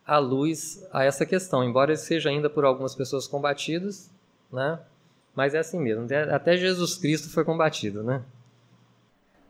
[0.07, 4.09] a luz a essa questão, embora ele seja ainda por algumas pessoas combatidos,
[4.51, 4.81] né?
[5.37, 6.07] Mas é assim mesmo.
[6.33, 8.23] Até Jesus Cristo foi combatido, né?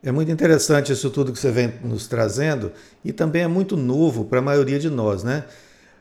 [0.03, 2.71] É muito interessante isso tudo que você vem nos trazendo
[3.05, 5.45] e também é muito novo para a maioria de nós, né?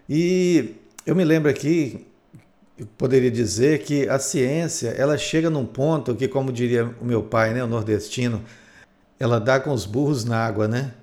[0.08, 2.06] E eu me lembro aqui,
[2.78, 7.22] eu poderia dizer que a ciência ela chega num ponto que, como diria o meu
[7.22, 8.42] pai, né, o nordestino,
[9.18, 10.94] ela dá com os burros na água, né?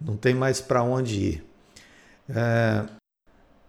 [0.00, 1.44] Não tem mais para onde ir.
[2.28, 2.84] É...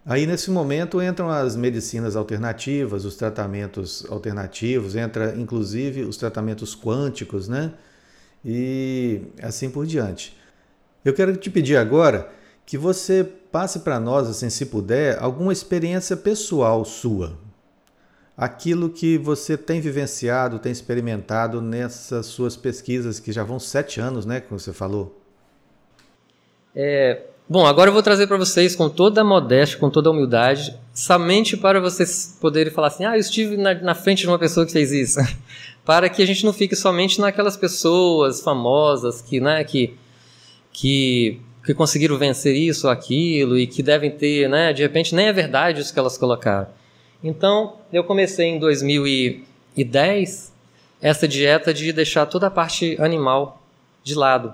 [0.06, 7.48] Aí nesse momento entram as medicinas alternativas, os tratamentos alternativos, entra inclusive os tratamentos quânticos,
[7.48, 7.74] né?
[8.44, 10.36] E assim por diante.
[11.04, 12.30] Eu quero te pedir agora
[12.66, 17.38] que você passe para nós, assim, se puder, alguma experiência pessoal sua.
[18.36, 24.26] Aquilo que você tem vivenciado, tem experimentado nessas suas pesquisas, que já vão sete anos,
[24.26, 24.40] né?
[24.40, 25.18] Como você falou.
[26.74, 30.12] É, bom, agora eu vou trazer para vocês, com toda a modéstia, com toda a
[30.12, 34.38] humildade, somente para vocês poderem falar assim: ah, eu estive na, na frente de uma
[34.38, 35.18] pessoa que fez isso.
[35.88, 39.96] Para que a gente não fique somente naquelas pessoas famosas que, né, que,
[40.70, 45.28] que, que conseguiram vencer isso ou aquilo e que devem ter, né, de repente nem
[45.28, 46.66] é verdade isso que elas colocaram.
[47.24, 50.52] Então, eu comecei em 2010
[51.00, 53.62] essa dieta de deixar toda a parte animal
[54.04, 54.52] de lado,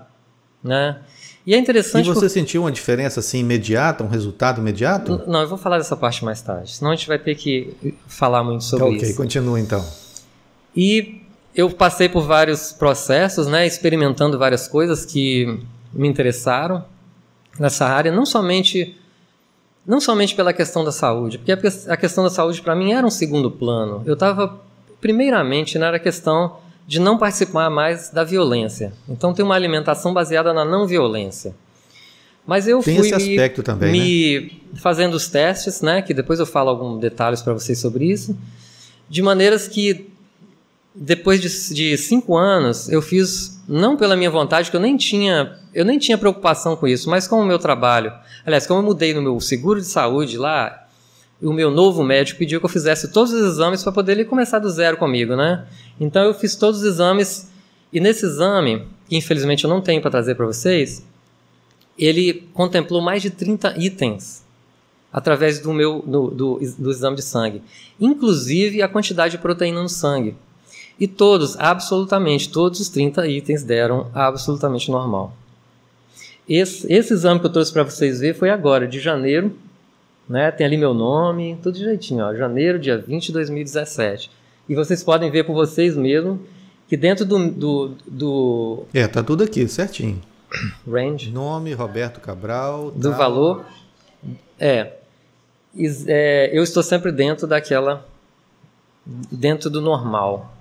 [0.63, 1.01] né?
[1.45, 2.09] E é interessante.
[2.09, 5.21] E você sentiu uma diferença assim imediata, um resultado imediato?
[5.27, 7.75] Não, eu vou falar dessa parte mais tarde, senão a gente vai ter que
[8.07, 9.07] falar muito sobre okay, isso.
[9.07, 9.85] Ok, continua então.
[10.77, 11.24] E
[11.55, 15.61] eu passei por vários processos, né, experimentando várias coisas que
[15.93, 16.85] me interessaram
[17.59, 18.97] nessa área, não somente
[19.87, 23.11] não somente pela questão da saúde, porque a questão da saúde para mim era um
[23.11, 24.03] segundo plano.
[24.07, 24.59] Eu estava
[24.99, 28.95] primeiramente na questão de não participar mais da violência.
[29.07, 31.55] Então tem uma alimentação baseada na não violência.
[32.47, 34.51] Mas eu tem fui esse aspecto me, também, me né?
[34.81, 38.37] fazendo os testes, né, que depois eu falo alguns detalhes para vocês sobre isso,
[39.09, 40.14] de maneiras que
[40.95, 45.59] depois de, de, cinco anos, eu fiz não pela minha vontade, que eu nem tinha,
[45.75, 48.13] eu nem tinha preocupação com isso, mas com o meu trabalho.
[48.47, 50.87] Aliás, como eu mudei no meu seguro de saúde lá,
[51.43, 54.61] o meu novo médico pediu que eu fizesse todos os exames para poder ele começar
[54.61, 55.67] do zero comigo, né?
[55.99, 57.51] Então eu fiz todos os exames
[57.93, 61.05] e nesse exame, que infelizmente eu não tenho para trazer para vocês,
[61.99, 64.45] ele contemplou mais de 30 itens
[65.13, 67.63] através do meu do, do, do exame de sangue,
[68.01, 70.37] inclusive a quantidade de proteína no sangue.
[70.99, 75.35] E todos, absolutamente todos os 30 itens deram absolutamente normal.
[76.49, 79.53] Esse, esse exame que eu trouxe para vocês ver foi agora, de janeiro.
[80.29, 80.51] Né?
[80.51, 82.25] Tem ali meu nome, tudo direitinho.
[82.25, 84.31] Ó, janeiro, dia 20 de 2017.
[84.69, 86.39] E vocês podem ver por vocês mesmos
[86.89, 88.85] que dentro do, do, do.
[88.93, 90.21] É, tá tudo aqui, certinho.
[90.89, 91.31] Range.
[91.31, 92.91] Nome, Roberto Cabral.
[92.91, 93.19] Do tal.
[93.19, 93.67] valor.
[94.59, 94.93] É,
[96.07, 96.51] é.
[96.53, 98.07] Eu estou sempre dentro daquela.
[99.05, 100.54] Dentro do normal.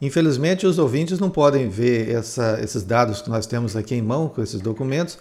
[0.00, 4.28] Infelizmente, os ouvintes não podem ver essa, esses dados que nós temos aqui em mão,
[4.28, 5.18] com esses documentos,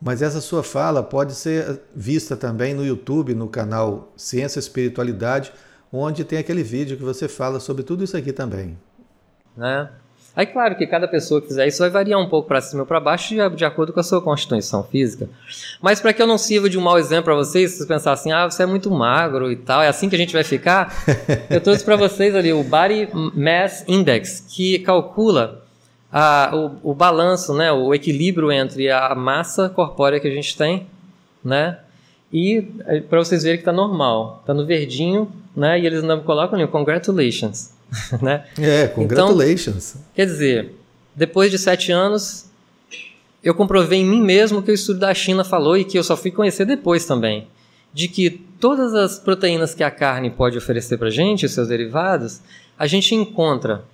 [0.00, 5.52] mas essa sua fala pode ser vista também no YouTube, no canal Ciência e Espiritualidade,
[5.92, 8.76] onde tem aquele vídeo que você fala sobre tudo isso aqui também.
[9.56, 9.88] Né?
[10.36, 12.86] Aí, claro que cada pessoa que fizer isso vai variar um pouco para cima ou
[12.86, 15.28] para baixo de, de, acordo com a sua constituição física.
[15.80, 18.14] Mas para que eu não sirva de um mau exemplo para vocês, se vocês pensarem
[18.14, 20.92] assim, ah, você é muito magro e tal, é assim que a gente vai ficar,
[21.48, 25.62] eu trouxe para vocês ali o Body Mass Index, que calcula
[26.10, 30.88] a, o, o balanço, né, o equilíbrio entre a massa corpórea que a gente tem,
[31.44, 31.78] né,
[32.32, 36.20] e é, para vocês verem que está normal, está no verdinho, né, e eles não
[36.20, 37.73] colocam ali, congratulations.
[38.22, 38.44] né?
[38.58, 39.94] É, congratulations.
[39.94, 40.74] Então, quer dizer,
[41.14, 42.46] depois de sete anos,
[43.42, 46.16] eu comprovei em mim mesmo que o estudo da China falou e que eu só
[46.16, 47.48] fui conhecer depois também,
[47.92, 52.40] de que todas as proteínas que a carne pode oferecer para gente, os seus derivados,
[52.78, 53.84] a gente encontra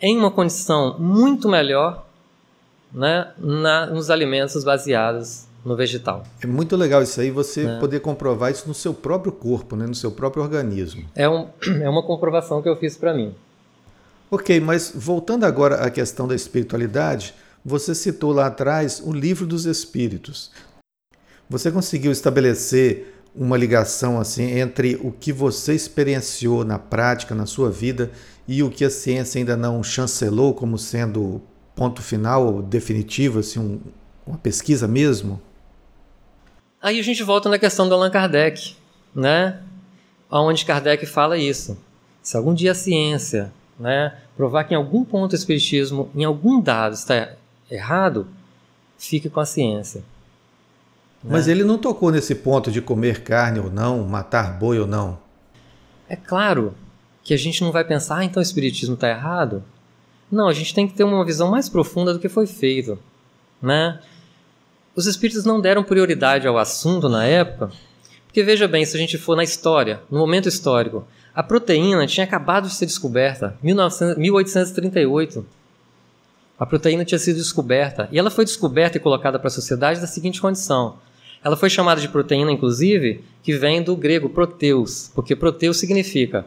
[0.00, 2.06] em uma condição muito melhor
[2.92, 6.24] né, na, nos alimentos baseados no vegetal.
[6.42, 7.78] É muito legal isso aí, você é.
[7.78, 11.04] poder comprovar isso no seu próprio corpo, né, no seu próprio organismo.
[11.14, 11.48] É, um,
[11.80, 13.34] é uma comprovação que eu fiz para mim.
[14.30, 17.34] Ok, mas voltando agora à questão da espiritualidade,
[17.64, 20.50] você citou lá atrás o livro dos Espíritos.
[21.48, 27.70] Você conseguiu estabelecer uma ligação assim entre o que você experienciou na prática, na sua
[27.70, 28.10] vida,
[28.48, 31.40] e o que a ciência ainda não chancelou como sendo
[31.74, 33.80] ponto final ou definitivo, assim, um,
[34.26, 35.40] uma pesquisa mesmo?
[36.82, 38.74] Aí a gente volta na questão do Allan Kardec,
[39.14, 39.60] né?
[40.28, 41.78] Onde Kardec fala isso.
[42.20, 46.60] Se algum dia a ciência, né, provar que em algum ponto o espiritismo, em algum
[46.60, 47.34] dado está
[47.70, 48.26] errado,
[48.98, 50.00] fique com a ciência.
[51.22, 51.30] Né?
[51.30, 55.18] Mas ele não tocou nesse ponto de comer carne ou não, matar boi ou não.
[56.08, 56.74] É claro
[57.22, 59.62] que a gente não vai pensar, ah, então o espiritismo está errado.
[60.30, 62.98] Não, a gente tem que ter uma visão mais profunda do que foi feito,
[63.60, 64.00] né?
[64.94, 67.70] Os espíritos não deram prioridade ao assunto na época,
[68.26, 72.24] porque veja bem, se a gente for na história, no momento histórico, a proteína tinha
[72.24, 75.46] acabado de ser descoberta, 1900, 1838.
[76.58, 80.06] A proteína tinha sido descoberta e ela foi descoberta e colocada para a sociedade da
[80.06, 80.98] seguinte condição:
[81.42, 86.44] ela foi chamada de proteína, inclusive, que vem do grego proteus, porque proteus significa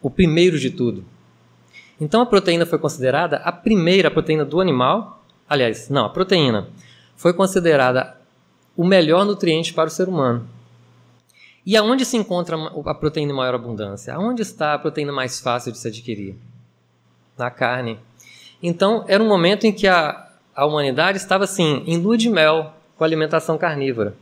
[0.00, 1.04] o primeiro de tudo.
[2.00, 5.22] Então a proteína foi considerada a primeira proteína do animal.
[5.46, 6.68] Aliás, não, a proteína
[7.16, 8.16] foi considerada
[8.76, 10.48] o melhor nutriente para o ser humano.
[11.64, 12.56] E aonde se encontra
[12.86, 14.14] a proteína em maior abundância?
[14.14, 16.34] Aonde está a proteína mais fácil de se adquirir?
[17.38, 17.98] Na carne.
[18.62, 22.72] Então, era um momento em que a, a humanidade estava assim, em lua de mel
[22.96, 24.14] com a alimentação carnívora.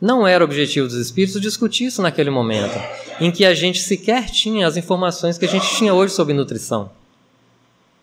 [0.00, 2.78] Não era objetivo dos espíritos discutir isso naquele momento,
[3.20, 6.90] em que a gente sequer tinha as informações que a gente tinha hoje sobre nutrição.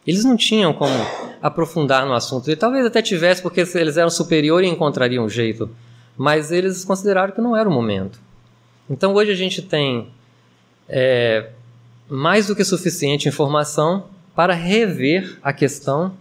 [0.05, 0.93] Eles não tinham como
[1.41, 2.49] aprofundar no assunto.
[2.49, 5.69] E talvez até tivesse, porque eles eram superiores e encontrariam um jeito.
[6.17, 8.19] Mas eles consideraram que não era o momento.
[8.89, 10.09] Então hoje a gente tem
[10.87, 11.49] é,
[12.09, 16.13] mais do que suficiente informação para rever a questão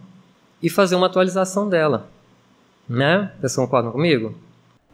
[0.61, 2.09] e fazer uma atualização dela.
[2.87, 3.31] Né?
[3.39, 4.35] Vocês concordam comigo?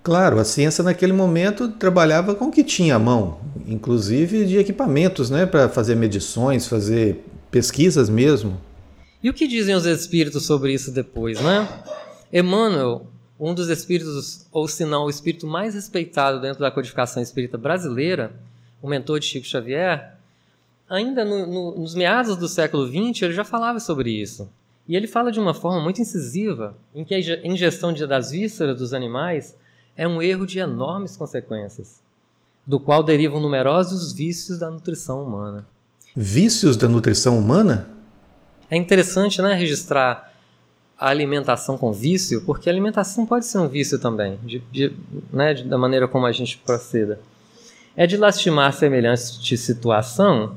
[0.03, 5.29] Claro, a ciência naquele momento trabalhava com o que tinha à mão, inclusive de equipamentos,
[5.29, 8.57] né, para fazer medições, fazer pesquisas mesmo.
[9.23, 11.67] E o que dizem os espíritos sobre isso depois, né?
[12.31, 13.07] Emmanuel,
[13.39, 18.31] um dos espíritos, ou se não o espírito mais respeitado dentro da codificação espírita brasileira,
[18.81, 20.15] o mentor de Chico Xavier,
[20.89, 24.49] ainda no, no, nos meados do século XX ele já falava sobre isso.
[24.87, 28.93] E ele fala de uma forma muito incisiva, em que a ingestão das vísceras dos
[28.93, 29.55] animais
[29.97, 32.01] é um erro de enormes consequências,
[32.65, 35.67] do qual derivam numerosos vícios da nutrição humana.
[36.15, 37.96] Vícios da nutrição humana?
[38.69, 40.33] É interessante né, registrar
[40.99, 44.91] a alimentação com vício, porque a alimentação pode ser um vício também, de, de,
[45.31, 47.19] né, de, da maneira como a gente proceda.
[47.95, 50.55] É de lastimar semelhante situação,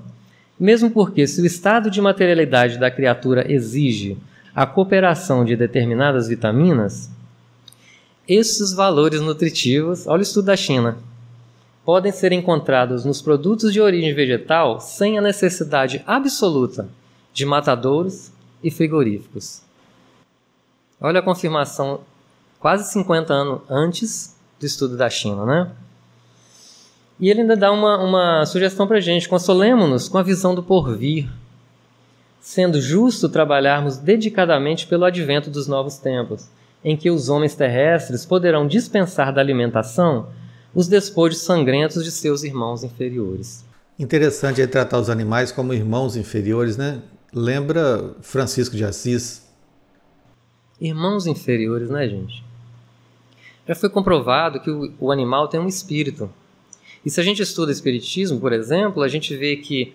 [0.59, 4.19] mesmo porque, se o estado de materialidade da criatura exige
[4.55, 7.11] a cooperação de determinadas vitaminas,
[8.27, 10.99] esses valores nutritivos, olha o estudo da China,
[11.85, 16.89] podem ser encontrados nos produtos de origem vegetal sem a necessidade absoluta
[17.33, 18.31] de matadouros
[18.63, 19.63] e frigoríficos.
[21.01, 22.01] Olha a confirmação
[22.59, 25.71] quase 50 anos antes do estudo da China, né?
[27.19, 30.63] E ele ainda dá uma, uma sugestão para a gente: consolemos-nos com a visão do
[30.63, 31.31] porvir,
[32.41, 36.49] sendo justo trabalharmos dedicadamente pelo advento dos novos tempos
[36.85, 40.29] em que os homens terrestres poderão dispensar da alimentação
[40.75, 43.65] os despojos sangrentos de seus irmãos inferiores.
[43.99, 47.01] Interessante aí tratar os animais como irmãos inferiores, né?
[47.33, 49.49] Lembra Francisco de Assis?
[50.81, 52.43] Irmãos inferiores, né, gente?
[53.69, 56.29] Já foi comprovado que o, o animal tem um espírito.
[57.05, 59.95] E se a gente estuda espiritismo, por exemplo, a gente vê que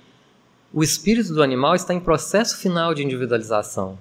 [0.74, 3.98] o espírito do animal está em processo final de individualização.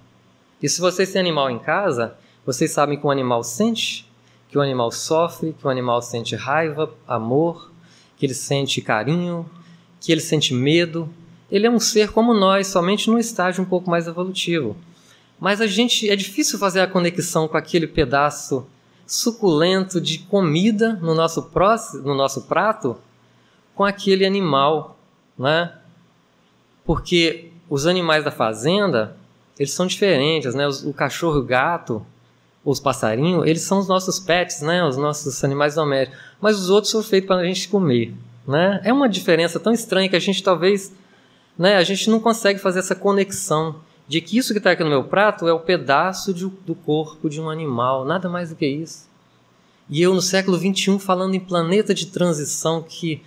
[0.63, 2.17] E se você tem animal em casa,
[2.47, 4.09] vocês sabem que o animal sente,
[4.49, 7.73] que o animal sofre, que o animal sente raiva, amor,
[8.17, 9.49] que ele sente carinho,
[10.01, 11.09] que ele sente medo.
[11.51, 14.77] Ele é um ser como nós, somente num estágio um pouco mais evolutivo.
[15.39, 18.67] Mas a gente é difícil fazer a conexão com aquele pedaço
[19.07, 22.97] suculento de comida no nosso próximo, no nosso prato,
[23.75, 24.99] com aquele animal,
[25.39, 25.73] né?
[26.85, 29.17] Porque os animais da fazenda,
[29.59, 30.67] eles são diferentes, né?
[30.85, 32.05] O cachorro o gato,
[32.65, 34.85] os passarinhos, eles são os nossos pets, né?
[34.85, 36.19] Os nossos animais domésticos.
[36.41, 38.15] Mas os outros são feitos para a gente comer,
[38.47, 38.81] né?
[38.85, 40.93] É uma diferença tão estranha que a gente talvez,
[41.59, 41.77] né?
[41.77, 43.77] A gente não consegue fazer essa conexão
[44.07, 47.31] de que isso que está aqui no meu prato é o pedaço de, do corpo
[47.31, 49.09] de um animal, nada mais do que isso.
[49.89, 53.23] E eu, no século XXI, falando em planeta de transição, que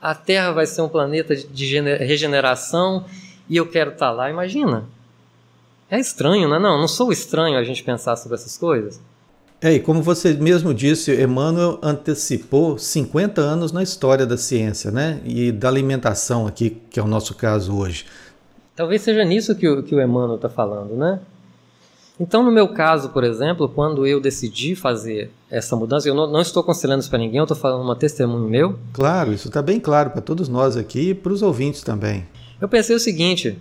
[0.00, 3.04] a Terra vai ser um planeta de regeneração
[3.48, 4.84] e eu quero estar tá lá, imagina.
[5.90, 6.58] É estranho, não é?
[6.58, 9.00] Não, não sou estranho a gente pensar sobre essas coisas.
[9.62, 15.20] É, e como você mesmo disse, Emmanuel antecipou 50 anos na história da ciência, né?
[15.24, 18.06] E da alimentação aqui, que é o nosso caso hoje.
[18.74, 21.20] Talvez seja nisso que o, que o Emmanuel está falando, né?
[22.18, 26.40] Então, no meu caso, por exemplo, quando eu decidi fazer essa mudança, eu não, não
[26.40, 28.78] estou aconselhando isso para ninguém, eu estou falando uma testemunho meu.
[28.92, 32.26] Claro, isso está bem claro para todos nós aqui e para os ouvintes também.
[32.60, 33.58] Eu pensei o seguinte: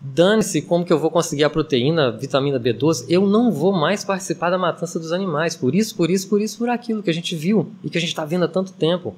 [0.00, 4.50] dane-se como que eu vou conseguir a proteína, vitamina B12, eu não vou mais participar
[4.50, 5.56] da matança dos animais.
[5.56, 8.00] Por isso, por isso, por isso, por aquilo que a gente viu e que a
[8.00, 9.14] gente está vendo há tanto tempo.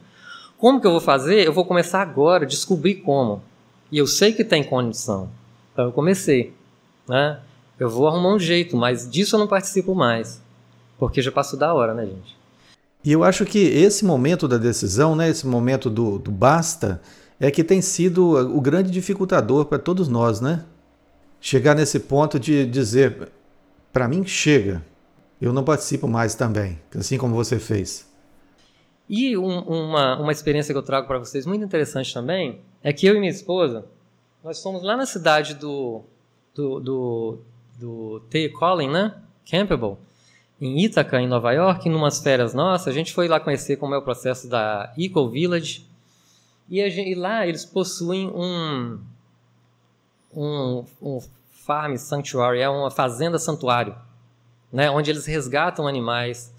[0.56, 1.46] Como que eu vou fazer?
[1.46, 3.42] Eu vou começar agora, descobrir como.
[3.90, 5.28] E eu sei que tem condição.
[5.72, 6.52] Então eu comecei.
[7.08, 7.40] Né?
[7.78, 10.42] Eu vou arrumar um jeito, mas disso eu não participo mais.
[10.98, 12.38] Porque já passou da hora, né, gente?
[13.02, 17.00] E eu acho que esse momento da decisão, né, esse momento do, do basta,
[17.40, 20.66] é que tem sido o grande dificultador para todos nós, né?
[21.40, 23.32] Chegar nesse ponto de dizer,
[23.90, 24.84] para mim chega,
[25.40, 28.06] eu não participo mais também, assim como você fez.
[29.08, 33.06] E um, uma, uma experiência que eu trago para vocês muito interessante também é que
[33.06, 33.86] eu e minha esposa,
[34.44, 36.02] nós fomos lá na cidade do,
[36.54, 37.38] do, do,
[37.78, 38.50] do T.
[38.50, 39.14] Collin, né?
[39.50, 39.98] Campbell,
[40.60, 42.88] em Ítaca, em Nova York, em umas férias nossas.
[42.88, 45.89] A gente foi lá conhecer como é o processo da Eco Village,
[46.70, 48.98] e, gente, e lá eles possuem um,
[50.34, 51.20] um, um
[51.66, 53.94] farm sanctuary, é uma fazenda santuário,
[54.72, 56.52] né, onde eles resgatam animais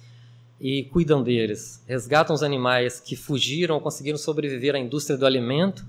[0.60, 1.82] e cuidam deles.
[1.88, 5.86] Resgatam os animais que fugiram ou conseguiram sobreviver à indústria do alimento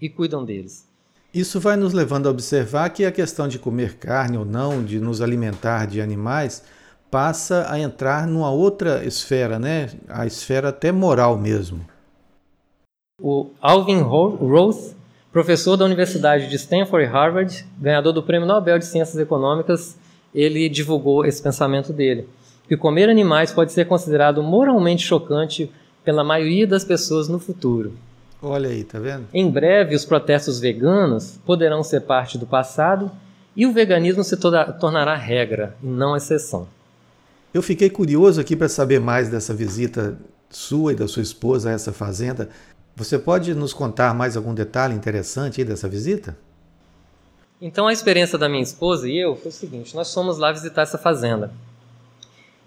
[0.00, 0.86] e cuidam deles.
[1.34, 5.00] Isso vai nos levando a observar que a questão de comer carne ou não, de
[5.00, 6.62] nos alimentar de animais,
[7.10, 9.90] passa a entrar numa outra esfera, né?
[10.08, 11.84] A esfera até moral mesmo.
[13.24, 14.96] O Alvin Roth,
[15.30, 19.96] professor da Universidade de Stanford e Harvard, ganhador do Prêmio Nobel de Ciências Econômicas,
[20.34, 22.28] ele divulgou esse pensamento dele,
[22.66, 25.70] que comer animais pode ser considerado moralmente chocante
[26.04, 27.92] pela maioria das pessoas no futuro.
[28.42, 29.28] Olha aí, tá vendo?
[29.32, 33.08] Em breve, os protestos veganos poderão ser parte do passado
[33.54, 36.66] e o veganismo se tornará regra não exceção.
[37.54, 40.18] Eu fiquei curioso aqui para saber mais dessa visita
[40.50, 42.48] sua e da sua esposa a essa fazenda.
[42.94, 46.36] Você pode nos contar mais algum detalhe interessante dessa visita?
[47.60, 50.82] Então, a experiência da minha esposa e eu foi o seguinte: nós fomos lá visitar
[50.82, 51.52] essa fazenda.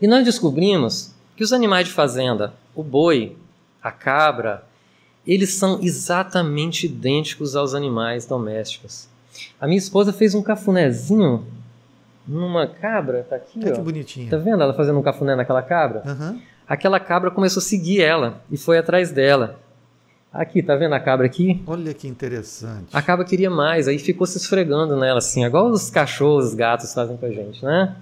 [0.02, 3.36] E nós descobrimos que os animais de fazenda, o boi,
[3.82, 4.64] a cabra,
[5.28, 9.08] eles são exatamente idênticos aos animais domésticos.
[9.60, 11.46] A minha esposa fez um cafunézinho
[12.28, 13.76] numa cabra, tá aqui, é ó.
[13.76, 14.30] que bonitinho.
[14.30, 16.04] Tá vendo ela fazendo um cafuné naquela cabra?
[16.06, 16.42] Uhum.
[16.68, 19.60] Aquela cabra começou a seguir ela e foi atrás dela.
[20.36, 21.64] Aqui, tá vendo a cabra aqui?
[21.66, 22.88] Olha que interessante.
[22.92, 26.94] A cabra queria mais, aí ficou se esfregando nela, assim, igual os cachorros, os gatos
[26.94, 27.96] fazem com a gente, né?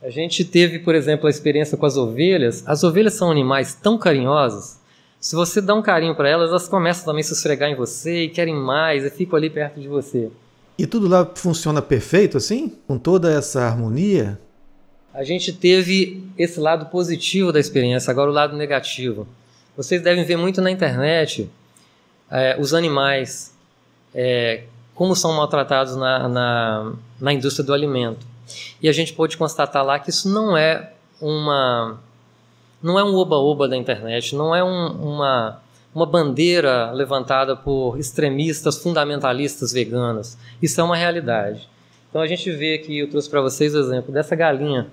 [0.00, 2.62] A gente teve, por exemplo, a experiência com as ovelhas.
[2.64, 4.76] As ovelhas são animais tão carinhosos.
[5.18, 8.24] Se você dá um carinho para elas, elas começam também a se esfregar em você
[8.24, 10.30] e querem mais e ficam ali perto de você.
[10.78, 12.72] E tudo lá funciona perfeito assim?
[12.86, 14.38] Com toda essa harmonia?
[15.12, 19.26] A gente teve esse lado positivo da experiência, agora o lado negativo.
[19.76, 21.50] Vocês devem ver muito na internet
[22.30, 23.54] é, os animais,
[24.14, 24.64] é,
[24.94, 28.26] como são maltratados na, na, na indústria do alimento.
[28.82, 31.98] E a gente pode constatar lá que isso não é uma
[32.82, 35.62] não é um oba-oba da internet, não é um, uma,
[35.94, 40.36] uma bandeira levantada por extremistas fundamentalistas veganos.
[40.60, 41.68] Isso é uma realidade.
[42.10, 44.88] Então a gente vê aqui, eu trouxe para vocês o exemplo dessa galinha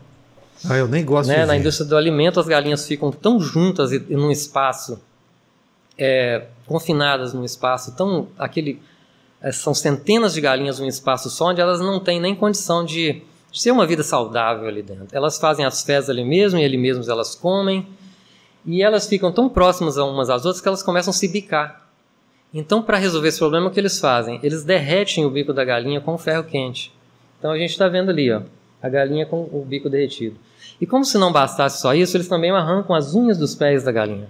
[0.68, 1.45] ah, eu nem gosto né?
[1.45, 4.99] Na indústria do alimento, as galinhas ficam tão juntas e, e num espaço,
[5.97, 8.28] é, confinadas num espaço tão.
[8.38, 8.82] aquele
[9.41, 13.22] é, São centenas de galinhas num espaço só, onde elas não têm nem condição de,
[13.51, 15.07] de ser uma vida saudável ali dentro.
[15.12, 17.88] Elas fazem as fezes ali mesmo, e ali mesmo elas comem,
[18.66, 21.88] e elas ficam tão próximas umas às outras que elas começam a se bicar.
[22.53, 24.39] Então, para resolver esse problema, o que eles fazem?
[24.41, 26.91] Eles derretem o bico da galinha com ferro quente.
[27.38, 28.41] Então, a gente está vendo ali, ó,
[28.82, 30.36] a galinha com o bico derretido.
[30.80, 33.92] E como se não bastasse só isso, eles também arrancam as unhas dos pés da
[33.92, 34.30] galinha,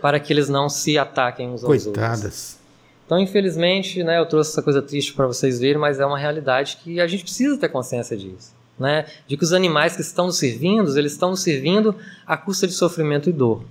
[0.00, 2.24] para que eles não se ataquem uns aos Coitadas.
[2.24, 2.56] outros.
[3.04, 6.78] Então, infelizmente, né, eu trouxe essa coisa triste para vocês verem, mas é uma realidade
[6.82, 8.54] que a gente precisa ter consciência disso.
[8.78, 9.06] Né?
[9.26, 11.94] De que os animais que estão nos servindo, eles estão nos servindo
[12.26, 13.64] à custa de sofrimento e dor.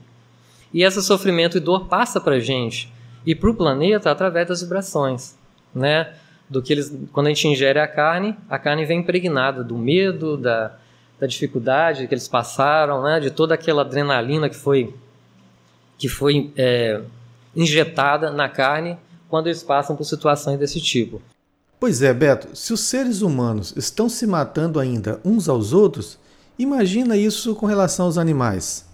[0.73, 2.91] E esse sofrimento e dor passa para a gente
[3.25, 5.35] e para o planeta através das vibrações.
[5.73, 6.13] Né?
[6.51, 10.35] do que eles, quando a gente ingere a carne, a carne vem impregnada do medo,
[10.35, 10.77] da,
[11.21, 14.91] da dificuldade que eles passaram, né, de toda aquela adrenalina que foi
[15.95, 16.99] que foi é,
[17.55, 18.97] injetada na carne
[19.29, 21.21] quando eles passam por situações desse tipo.
[21.79, 26.17] Pois é, Beto, se os seres humanos estão se matando ainda uns aos outros,
[26.57, 28.89] imagina isso com relação aos animais.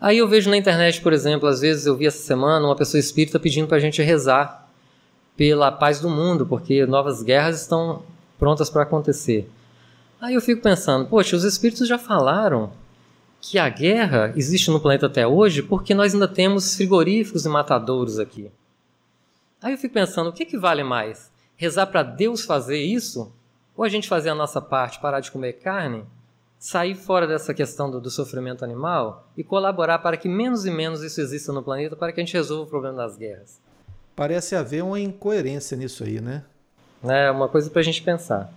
[0.00, 2.98] Aí eu vejo na internet, por exemplo, às vezes eu vi essa semana uma pessoa
[2.98, 4.70] espírita pedindo para a gente rezar
[5.36, 8.02] pela paz do mundo, porque novas guerras estão
[8.38, 9.50] prontas para acontecer.
[10.24, 12.72] Aí eu fico pensando, poxa, os espíritos já falaram
[13.42, 18.18] que a guerra existe no planeta até hoje porque nós ainda temos frigoríficos e matadouros
[18.18, 18.50] aqui.
[19.60, 21.30] Aí eu fico pensando, o que, que vale mais?
[21.58, 23.30] Rezar para Deus fazer isso?
[23.76, 26.06] Ou a gente fazer a nossa parte, parar de comer carne,
[26.58, 31.02] sair fora dessa questão do, do sofrimento animal e colaborar para que menos e menos
[31.02, 33.60] isso exista no planeta para que a gente resolva o problema das guerras?
[34.16, 36.44] Parece haver uma incoerência nisso aí, né?
[37.02, 38.50] É uma coisa para a gente pensar.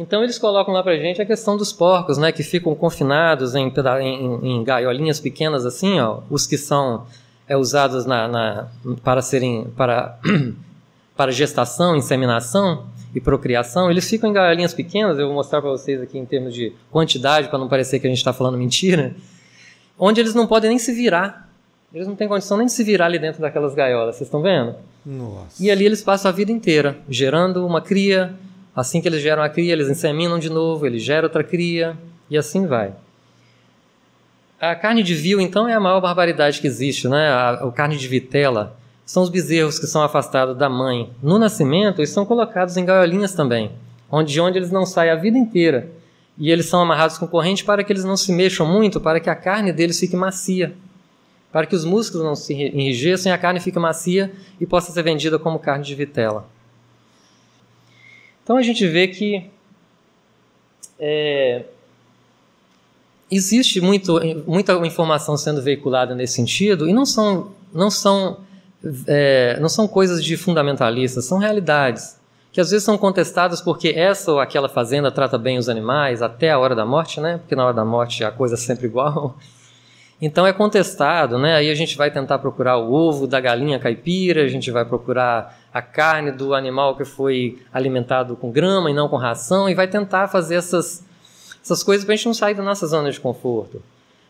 [0.00, 3.68] Então eles colocam lá pra gente a questão dos porcos, né, que ficam confinados em,
[3.68, 7.04] em, em gaiolinhas pequenas assim, ó, os que são
[7.46, 8.68] é, usados na, na,
[9.04, 10.18] para serem para
[11.14, 15.18] para gestação, inseminação e procriação, eles ficam em gaiolinhas pequenas.
[15.18, 18.10] Eu vou mostrar para vocês aqui em termos de quantidade para não parecer que a
[18.10, 19.14] gente está falando mentira,
[19.98, 21.46] onde eles não podem nem se virar.
[21.92, 24.16] Eles não têm condição nem de se virar ali dentro daquelas gaiolas.
[24.16, 24.76] Vocês estão vendo?
[25.04, 25.62] Nossa.
[25.62, 28.32] E ali eles passam a vida inteira gerando uma cria
[28.74, 31.96] Assim que eles geram a cria, eles inseminam de novo, eles geram outra cria,
[32.30, 32.92] e assim vai.
[34.60, 37.28] A carne de vil, então, é a maior barbaridade que existe, né?
[37.28, 41.10] A, a carne de vitela são os bezerros que são afastados da mãe.
[41.22, 43.72] No nascimento, eles são colocados em gaiolinhas também,
[44.10, 45.90] onde, de onde eles não saem a vida inteira.
[46.38, 49.28] E eles são amarrados com corrente para que eles não se mexam muito, para que
[49.28, 50.74] a carne deles fique macia.
[51.50, 55.02] Para que os músculos não se enrijeçam e a carne fique macia e possa ser
[55.02, 56.46] vendida como carne de vitela.
[58.50, 59.48] Então a gente vê que
[60.98, 61.66] é,
[63.30, 68.38] existe muito, muita informação sendo veiculada nesse sentido e não são, não são,
[69.06, 72.18] é, não são coisas de fundamentalistas, são realidades
[72.50, 76.50] que às vezes são contestadas porque essa ou aquela fazenda trata bem os animais até
[76.50, 77.38] a hora da morte, né?
[77.38, 79.38] Porque na hora da morte a coisa é sempre igual.
[80.20, 81.54] Então é contestado, né?
[81.54, 85.58] Aí a gente vai tentar procurar o ovo da galinha caipira, a gente vai procurar
[85.72, 89.88] a carne do animal que foi alimentado com grama e não com ração e vai
[89.88, 91.02] tentar fazer essas,
[91.62, 93.82] essas coisas para a gente não sair da nossa zona de conforto.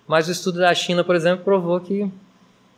[0.07, 2.09] Mas o estudo da China, por exemplo, provou que,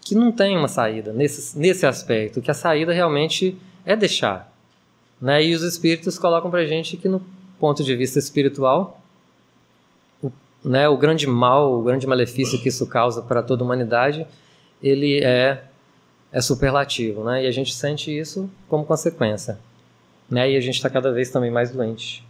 [0.01, 4.51] que não tem uma saída nesse, nesse aspecto, que a saída realmente é deixar.
[5.21, 5.45] Né?
[5.45, 7.21] E os espíritos colocam para a gente que, no
[7.61, 9.02] ponto de vista espiritual,
[10.65, 14.27] né, o grande mal, o grande malefício que isso causa para toda a humanidade,
[14.83, 15.63] ele é,
[16.33, 17.45] é superlativo, né?
[17.45, 19.59] E a gente sente isso como consequência,
[20.31, 20.51] né?
[20.51, 22.25] E a gente está cada vez também mais doente.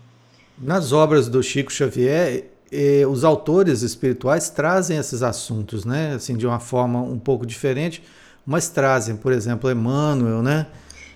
[0.58, 6.14] Nas obras do Chico Xavier, eh, os autores espirituais trazem esses assuntos, né?
[6.14, 8.02] Assim, de uma forma um pouco diferente,
[8.46, 10.66] mas trazem, por exemplo, Emmanuel, né?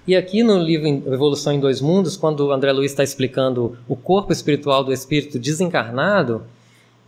[0.06, 3.96] E aqui no livro Evolução em Dois Mundos, quando o André Luiz está explicando o
[3.96, 6.44] corpo espiritual do espírito desencarnado,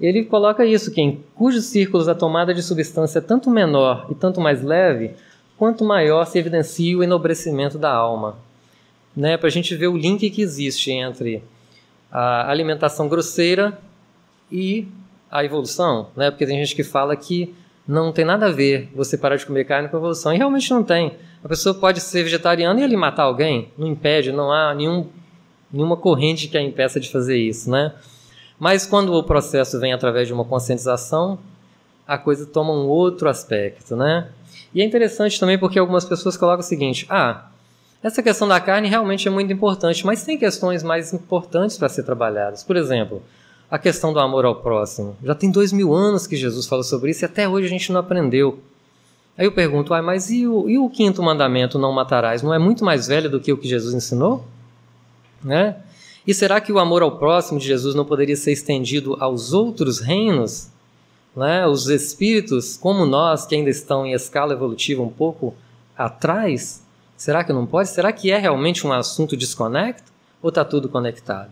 [0.01, 4.15] ele coloca isso, que em cujos círculos a tomada de substância é tanto menor e
[4.15, 5.13] tanto mais leve,
[5.57, 8.37] quanto maior se evidencia o enobrecimento da alma.
[9.17, 11.43] Né, Para a gente ver o link que existe entre
[12.11, 13.77] a alimentação grosseira
[14.51, 14.87] e
[15.31, 16.09] a evolução.
[16.17, 16.31] Né?
[16.31, 17.53] Porque tem gente que fala que
[17.87, 20.33] não tem nada a ver você parar de comer carne com a evolução.
[20.33, 21.13] E realmente não tem.
[21.43, 23.69] A pessoa pode ser vegetariana e ali matar alguém.
[23.77, 25.07] Não impede, não há nenhum,
[25.73, 27.71] nenhuma corrente que a impeça de fazer isso.
[27.71, 27.93] Né?
[28.59, 31.39] Mas quando o processo vem através de uma conscientização,
[32.07, 34.29] a coisa toma um outro aspecto, né?
[34.75, 37.47] E é interessante também porque algumas pessoas colocam o seguinte: ah,
[38.03, 42.03] essa questão da carne realmente é muito importante, mas tem questões mais importantes para ser
[42.03, 42.63] trabalhadas.
[42.63, 43.23] Por exemplo,
[43.71, 45.17] a questão do amor ao próximo.
[45.23, 47.93] Já tem dois mil anos que Jesus falou sobre isso e até hoje a gente
[47.93, 48.59] não aprendeu.
[49.37, 52.59] Aí eu pergunto, ah, mas e o, e o quinto mandamento, não matarás, não é
[52.59, 54.45] muito mais velho do que o que Jesus ensinou?
[55.45, 55.77] Né?
[56.27, 60.01] E será que o amor ao próximo de Jesus não poderia ser estendido aos outros
[60.01, 60.69] reinos?
[61.35, 61.67] Né?
[61.67, 65.55] Os espíritos, como nós, que ainda estão em escala evolutiva um pouco
[65.97, 66.83] atrás,
[67.17, 67.89] será que não pode?
[67.89, 70.13] Será que é realmente um assunto desconecto
[70.43, 71.51] ou está tudo conectado?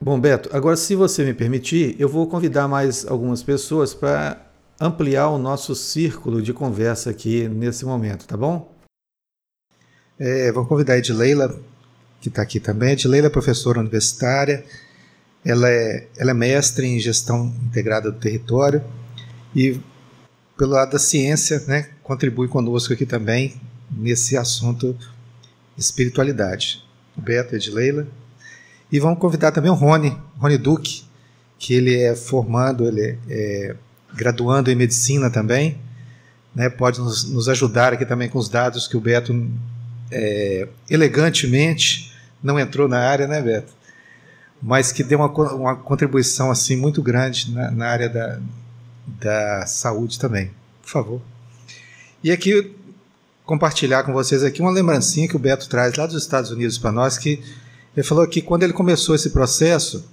[0.00, 4.40] Bom, Beto, agora se você me permitir, eu vou convidar mais algumas pessoas para
[4.80, 8.72] ampliar o nosso círculo de conversa aqui nesse momento, tá bom?
[10.18, 11.58] É, vou convidar a Edileila
[12.20, 12.90] que está aqui também.
[12.90, 14.64] A Edileila é professora universitária,
[15.44, 18.82] ela é, ela é mestre em gestão integrada do território
[19.54, 19.80] e,
[20.56, 23.60] pelo lado da ciência, né, contribui conosco aqui também
[23.90, 24.96] nesse assunto
[25.76, 26.84] espiritualidade.
[27.16, 28.06] Beto e de Leila.
[28.90, 31.04] E vamos convidar também o Rony, Rony Duque,
[31.58, 33.76] que ele é formando, ele é
[34.14, 35.78] graduando em medicina também,
[36.54, 39.32] né, pode nos, nos, ajudar aqui também com os dados que o Beto
[40.10, 43.72] é, elegantemente não entrou na área, né, Beto?
[44.60, 48.40] Mas que deu uma, uma contribuição assim muito grande na, na área da,
[49.06, 50.50] da saúde também.
[50.82, 51.22] Por favor.
[52.22, 52.74] E aqui
[53.44, 56.92] compartilhar com vocês aqui uma lembrancinha que o Beto traz lá dos Estados Unidos para
[56.92, 57.42] nós, que
[57.96, 60.06] ele falou que quando ele começou esse processo,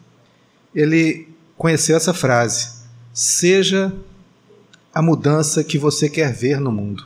[0.74, 1.28] ele
[1.58, 2.70] conheceu essa frase:
[3.14, 3.94] seja
[4.94, 7.06] a mudança que você quer ver no mundo.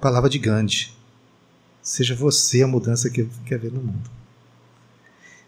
[0.00, 0.92] Palavra de Gandhi.
[1.84, 4.10] Seja você a mudança que quer ver no mundo.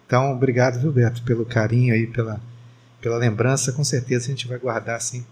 [0.06, 2.38] Então, obrigado, viu, Beto, pelo carinho aí, pela,
[3.00, 3.72] pela lembrança.
[3.72, 5.24] Com certeza a gente vai guardar assim,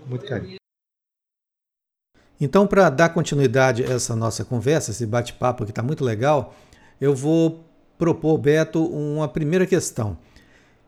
[0.00, 0.56] com muito carinho.
[2.40, 6.54] Então, para dar continuidade a essa nossa conversa, esse bate-papo que está muito legal,
[7.00, 7.64] eu vou
[7.98, 10.16] propor, Beto, uma primeira questão.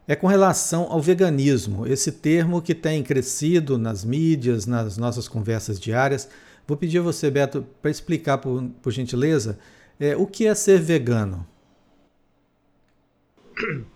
[0.06, 5.80] É com relação ao veganismo, esse termo que tem crescido nas mídias, nas nossas conversas
[5.80, 6.28] diárias.
[6.66, 9.58] Vou pedir a você, Beto, para explicar, por, por gentileza,
[10.00, 11.46] é, o que é ser vegano.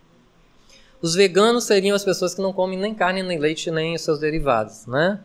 [1.02, 4.18] Os veganos seriam as pessoas que não comem nem carne, nem leite, nem os seus
[4.18, 5.18] derivados, né?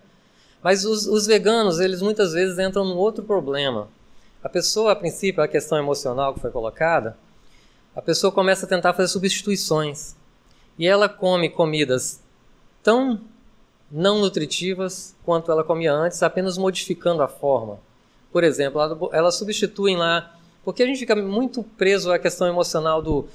[0.63, 3.89] Mas os, os veganos, eles muitas vezes entram num outro problema.
[4.41, 7.17] A pessoa, a princípio, a questão emocional que foi colocada,
[7.93, 10.15] a pessoa começa a tentar fazer substituições.
[10.79, 12.21] E ela come comidas
[12.81, 13.19] tão
[13.91, 17.79] não nutritivas quanto ela comia antes, apenas modificando a forma.
[18.31, 23.27] Por exemplo, ela, substitui lá, porque a gente fica muito preso à questão emocional do,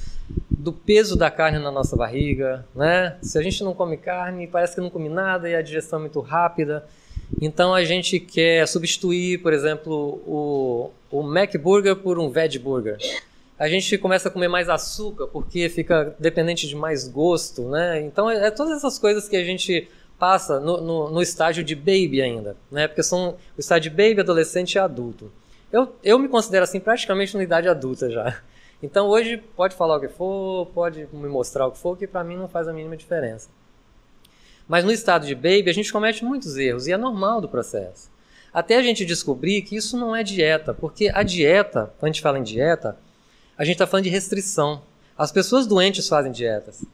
[0.50, 3.16] do peso da carne na nossa barriga, né?
[3.22, 6.02] Se a gente não come carne, parece que não come nada e a digestão é
[6.02, 6.84] muito rápida.
[7.40, 12.98] Então a gente quer substituir, por exemplo, o, o Mac Burger por um Veg Burger.
[13.58, 18.00] A gente começa a comer mais açúcar porque fica dependente de mais gosto, né?
[18.00, 19.88] Então é, é todas essas coisas que a gente
[20.20, 22.86] passa no, no, no, estágio de baby ainda, né?
[22.86, 25.32] Porque são o estágio de baby, adolescente e adulto.
[25.72, 28.38] Eu, eu me considero assim praticamente na idade adulta já.
[28.82, 32.22] Então hoje pode falar o que for, pode me mostrar o que for, que para
[32.22, 33.48] mim não faz a mínima diferença.
[34.68, 38.10] Mas no estado de baby, a gente comete muitos erros e é normal do processo.
[38.52, 42.22] Até a gente descobrir que isso não é dieta, porque a dieta, quando a gente
[42.22, 42.96] fala em dieta,
[43.56, 44.82] a gente está falando de restrição.
[45.16, 46.84] As pessoas doentes fazem dietas.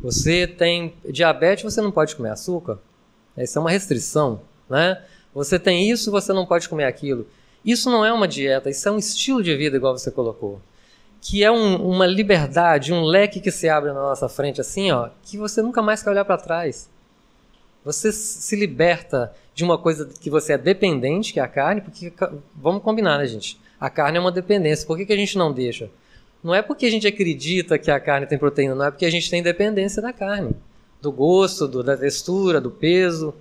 [0.00, 2.78] Você tem diabetes, você não pode comer açúcar.
[3.36, 5.02] Isso é uma restrição, né?
[5.34, 7.26] Você tem isso, você não pode comer aquilo.
[7.64, 10.60] Isso não é uma dieta, isso é um estilo de vida, igual você colocou.
[11.20, 15.10] Que é um, uma liberdade, um leque que se abre na nossa frente, assim, ó,
[15.22, 16.88] que você nunca mais quer olhar para trás.
[17.84, 22.12] Você se liberta de uma coisa que você é dependente, que é a carne, porque
[22.54, 23.60] vamos combinar, né, gente?
[23.78, 24.86] A carne é uma dependência.
[24.86, 25.90] Por que, que a gente não deixa?
[26.46, 29.10] Não é porque a gente acredita que a carne tem proteína, não é porque a
[29.10, 30.54] gente tem dependência da carne,
[31.02, 33.34] do gosto, do, da textura, do peso.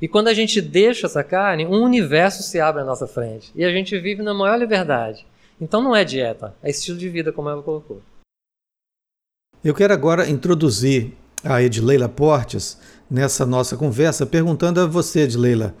[0.00, 3.50] E quando a gente deixa essa carne, um universo se abre à nossa frente.
[3.56, 5.26] E a gente vive na maior liberdade.
[5.60, 8.00] Então não é dieta, é estilo de vida, como ela colocou.
[9.64, 12.78] Eu quero agora introduzir a Edileila Portes
[13.10, 15.74] nessa nossa conversa, perguntando a você, Edileila,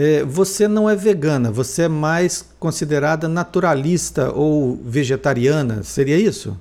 [0.00, 6.56] é, você não é vegana, você é mais considerada naturalista ou vegetariana, seria isso?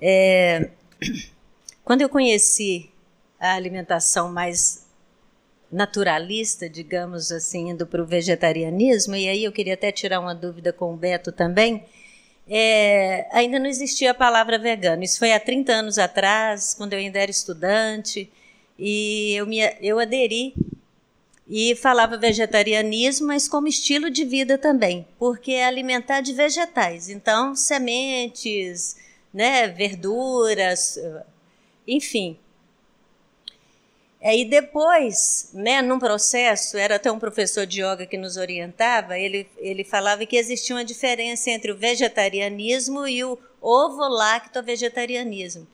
[0.00, 0.70] É,
[1.84, 2.88] quando eu conheci
[3.38, 4.86] a alimentação mais
[5.70, 10.72] naturalista, digamos assim, indo para o vegetarianismo, e aí eu queria até tirar uma dúvida
[10.72, 11.84] com o Beto também,
[12.48, 15.02] é, ainda não existia a palavra vegano.
[15.02, 18.32] Isso foi há 30 anos atrás, quando eu ainda era estudante,
[18.78, 20.54] e eu, me, eu aderi
[21.48, 27.08] e falava vegetarianismo, mas como estilo de vida também, porque é alimentar de vegetais.
[27.08, 28.96] Então, sementes,
[29.32, 30.98] né, verduras,
[31.86, 32.36] enfim.
[34.20, 39.48] Aí depois, né, num processo, era até um professor de yoga que nos orientava, ele,
[39.58, 45.64] ele falava que existia uma diferença entre o vegetarianismo e o ovo-lacto-vegetarianismo,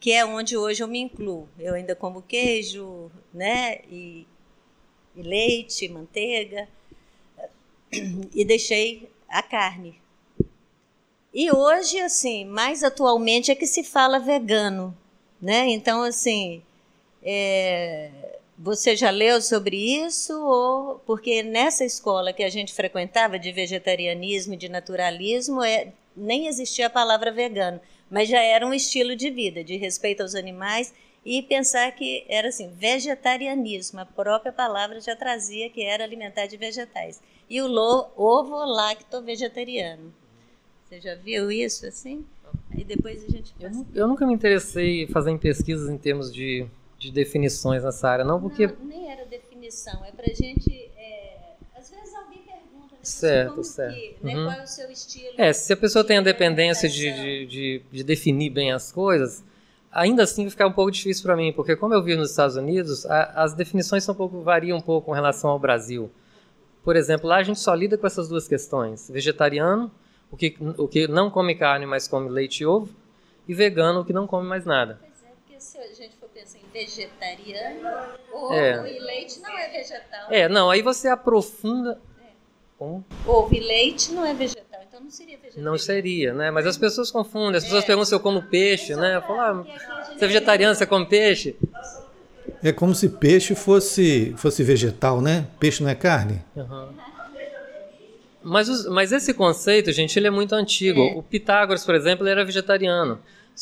[0.00, 1.48] que é onde hoje eu me incluo.
[1.56, 4.26] Eu ainda como queijo, né, e,
[5.20, 6.68] e leite, manteiga,
[8.34, 10.00] e deixei a carne.
[11.32, 14.96] E hoje, assim, mais atualmente é que se fala vegano,
[15.40, 15.68] né?
[15.68, 16.62] Então, assim,
[17.22, 18.10] é,
[18.58, 20.34] você já leu sobre isso?
[20.44, 26.88] Ou porque nessa escola que a gente frequentava de vegetarianismo de naturalismo, é, nem existia
[26.88, 30.92] a palavra vegano, mas já era um estilo de vida, de respeito aos animais
[31.24, 36.56] e pensar que era assim, vegetarianismo, a própria palavra já trazia que era alimentar de
[36.56, 37.20] vegetais.
[37.48, 37.66] E o
[38.16, 40.14] ovo lacto vegetariano.
[40.84, 42.24] Você já viu isso assim?
[42.70, 43.54] Aí depois a gente.
[43.60, 46.66] Eu, eu nunca me interessei em fazer pesquisas em termos de,
[46.98, 48.66] de definições nessa área, não, porque.
[48.66, 50.72] Não, nem era definição, é pra gente.
[50.96, 53.94] É, às vezes alguém pergunta, né, certo, como certo.
[53.94, 54.46] Que, né, uhum.
[54.46, 55.34] qual é o seu estilo?
[55.36, 59.44] É, se a pessoa tem a dependência de, de, de, de definir bem as coisas,
[59.90, 62.56] ainda assim vai ficar um pouco difícil para mim, porque como eu vi nos Estados
[62.56, 66.10] Unidos, a, as definições são um pouco, variam um pouco com relação ao Brasil.
[66.82, 69.90] Por exemplo, lá a gente só lida com essas duas questões: vegetariano,
[70.30, 72.88] o que, o que não come carne, mas come leite e ovo,
[73.46, 74.98] e vegano, o que não come mais nada.
[75.00, 77.88] Pois é, porque se a gente for pensar em vegetariano,
[78.32, 78.96] ovo É.
[78.96, 80.26] e leite não é vegetal.
[80.30, 82.00] É, não, aí você aprofunda.
[82.78, 83.04] Como?
[83.26, 84.64] Ovo e leite não é vegetal,
[85.10, 85.62] não seria vegetal.
[85.64, 86.50] Não seria, né?
[86.50, 87.56] Mas as pessoas confundem.
[87.56, 89.16] As pessoas perguntam se eu como peixe, né?
[89.16, 89.64] Eu falo, ah,
[90.08, 91.56] gente você é vegetariano, você come peixe?
[92.62, 95.46] É como se peixe fosse, fosse vegetal, né?
[95.58, 96.42] Peixe não é carne?
[96.54, 96.88] Uhum.
[98.42, 101.00] Mas, os- mas esse conceito, gente, ele é muito antigo.
[101.16, 103.18] O Pitágoras, por exemplo, ele era vegetariano.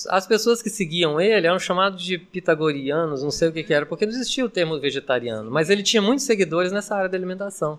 [0.09, 3.85] As pessoas que seguiam ele eram chamados de pitagorianos, não sei o que, que era,
[3.87, 5.51] porque não existia o termo vegetariano.
[5.51, 7.79] Mas ele tinha muitos seguidores nessa área da alimentação.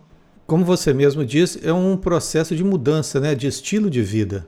[0.50, 3.36] Como você mesmo disse, é um processo de mudança, né?
[3.36, 4.48] De estilo de vida.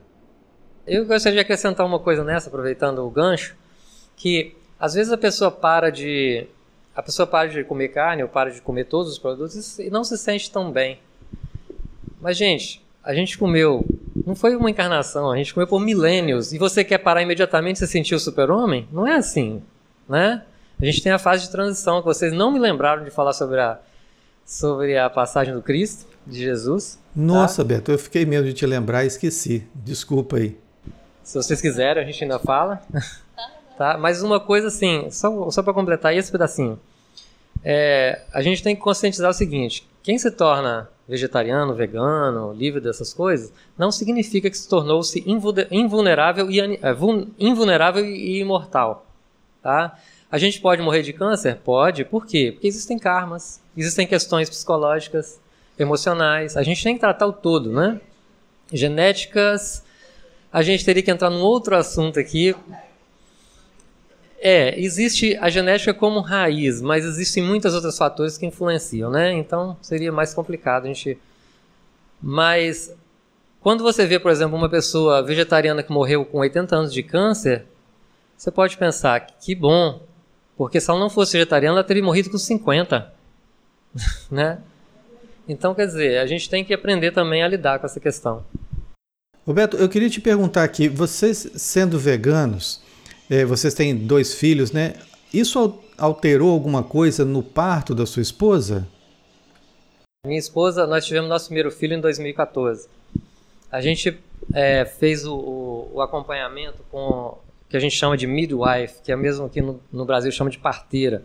[0.84, 3.54] Eu gostaria de acrescentar uma coisa nessa, aproveitando o gancho,
[4.16, 6.48] que às vezes a pessoa para de
[6.92, 10.02] a pessoa para de comer carne ou para de comer todos os produtos e não
[10.02, 10.98] se sente tão bem.
[12.20, 13.86] Mas gente, a gente comeu,
[14.26, 17.78] não foi uma encarnação, a gente comeu por milênios e você quer parar imediatamente e
[17.78, 18.88] se sentir o super-homem?
[18.90, 19.62] Não é assim,
[20.08, 20.42] né?
[20.80, 23.60] A gente tem a fase de transição que vocês não me lembraram de falar sobre
[23.60, 23.78] a
[24.52, 26.98] sobre a passagem do Cristo, de Jesus.
[27.16, 29.66] Nossa, Beto, eu fiquei mesmo de te lembrar e esqueci.
[29.74, 30.58] Desculpa aí.
[31.22, 32.82] Se vocês quiserem, a gente ainda fala.
[33.78, 33.96] tá?
[33.96, 36.78] Mas uma coisa assim, só, só para completar esse pedacinho.
[37.64, 43.14] É, a gente tem que conscientizar o seguinte: quem se torna vegetariano, vegano, livre dessas
[43.14, 49.06] coisas, não significa que se tornou-se invulne- invulnerável e, é, vul- invulnerável e imortal.
[49.62, 49.96] Tá?
[50.32, 51.56] A gente pode morrer de câncer?
[51.56, 52.06] Pode.
[52.06, 52.52] Por quê?
[52.52, 55.38] Porque existem karmas, existem questões psicológicas,
[55.78, 56.56] emocionais.
[56.56, 58.00] A gente tem que tratar o todo, né?
[58.72, 59.84] Genéticas,
[60.50, 62.56] a gente teria que entrar num outro assunto aqui.
[64.40, 69.34] É, existe a genética como raiz, mas existem muitos outros fatores que influenciam, né?
[69.34, 71.18] Então seria mais complicado a gente.
[72.22, 72.90] Mas
[73.60, 77.66] quando você vê, por exemplo, uma pessoa vegetariana que morreu com 80 anos de câncer,
[78.34, 80.00] você pode pensar que bom,
[80.64, 83.12] porque se ela não fosse vegetariana, ela teria morrido com 50,
[84.30, 84.58] né?
[85.48, 88.44] Então, quer dizer, a gente tem que aprender também a lidar com essa questão.
[89.44, 92.80] Roberto, eu queria te perguntar aqui, vocês sendo veganos,
[93.28, 94.94] eh, vocês têm dois filhos, né?
[95.34, 98.86] Isso al- alterou alguma coisa no parto da sua esposa?
[100.24, 102.86] Minha esposa, nós tivemos nosso primeiro filho em 2014.
[103.70, 104.16] A gente
[104.54, 107.36] é, fez o, o- o acompanhamento com
[107.72, 110.58] que a gente chama de midwife, que é mesmo aqui no, no Brasil chama de
[110.58, 111.24] parteira.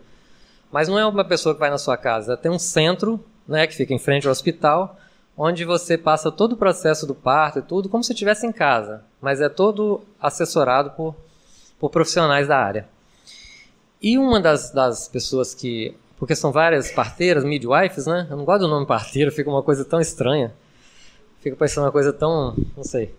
[0.72, 3.74] Mas não é uma pessoa que vai na sua casa, tem um centro, né, que
[3.74, 4.98] fica em frente ao hospital,
[5.36, 9.04] onde você passa todo o processo do parto e tudo como se estivesse em casa,
[9.20, 11.14] mas é todo assessorado por,
[11.78, 12.88] por profissionais da área.
[14.00, 15.94] E uma das, das pessoas que.
[16.16, 18.26] Porque são várias parteiras, midwives, né?
[18.30, 20.52] Eu não gosto do nome parteira, fica uma coisa tão estranha.
[21.40, 22.56] Fica parecendo uma coisa tão.
[22.76, 23.14] não sei.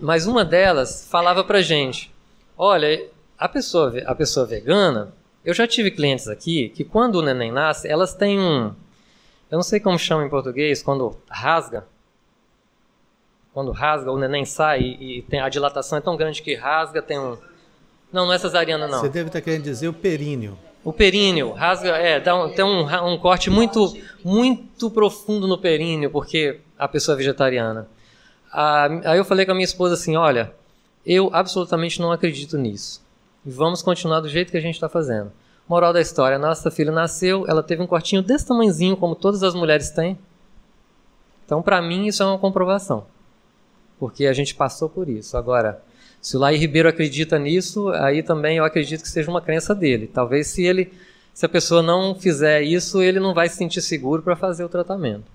[0.00, 2.12] Mas uma delas falava pra gente:
[2.56, 5.12] olha, a pessoa, a pessoa vegana,
[5.44, 8.74] eu já tive clientes aqui que quando o neném nasce, elas têm um.
[9.50, 11.86] Eu não sei como chama em português, quando rasga.
[13.54, 17.00] Quando rasga, o neném sai e, e tem, a dilatação é tão grande que rasga,
[17.00, 17.38] tem um.
[18.12, 19.00] Não, não é cesariana, não.
[19.00, 20.58] Você deve estar querendo dizer o períneo.
[20.82, 26.10] O períneo, rasga, é, dá um, tem um, um corte muito, muito profundo no períneo,
[26.10, 27.88] porque a pessoa é vegetariana.
[28.52, 30.52] Ah, aí eu falei com a minha esposa assim, olha,
[31.06, 33.00] eu absolutamente não acredito nisso.
[33.44, 35.30] Vamos continuar do jeito que a gente está fazendo.
[35.68, 39.54] Moral da história, nossa filha nasceu, ela teve um cortinho desse tamanhozinho, como todas as
[39.54, 40.18] mulheres têm.
[41.44, 43.06] Então, para mim, isso é uma comprovação.
[43.98, 45.36] Porque a gente passou por isso.
[45.36, 45.80] Agora,
[46.20, 50.08] se o Laí Ribeiro acredita nisso, aí também eu acredito que seja uma crença dele.
[50.12, 50.92] Talvez se ele,
[51.32, 54.68] se a pessoa não fizer isso, ele não vai se sentir seguro para fazer o
[54.68, 55.30] tratamento.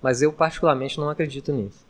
[0.00, 1.85] Mas eu particularmente não acredito nisso.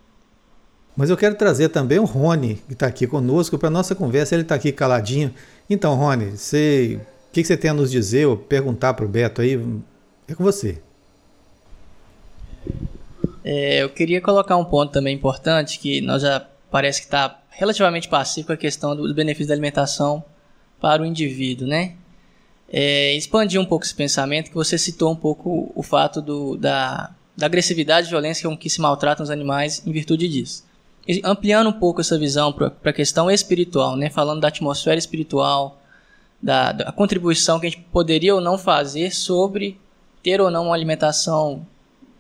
[0.97, 4.34] Mas eu quero trazer também o Rony, que está aqui conosco, para nossa conversa.
[4.34, 5.32] Ele está aqui caladinho.
[5.68, 9.09] Então, Rony, você, o que, que você tem a nos dizer ou perguntar para o
[9.09, 9.61] Beto aí?
[10.26, 10.78] É com você.
[13.44, 18.09] É, eu queria colocar um ponto também importante, que nós já parece que está relativamente
[18.09, 20.24] pacífico a questão do benefício da alimentação
[20.80, 21.94] para o indivíduo, né?
[22.68, 27.14] É, expandir um pouco esse pensamento, que você citou um pouco o fato do, da,
[27.36, 30.66] da agressividade e violência com que se maltratam os animais em virtude disso.
[31.25, 34.11] Ampliando um pouco essa visão para a questão espiritual, né?
[34.11, 35.81] falando da atmosfera espiritual,
[36.43, 39.79] da, da contribuição que a gente poderia ou não fazer sobre
[40.23, 41.67] ter ou não uma alimentação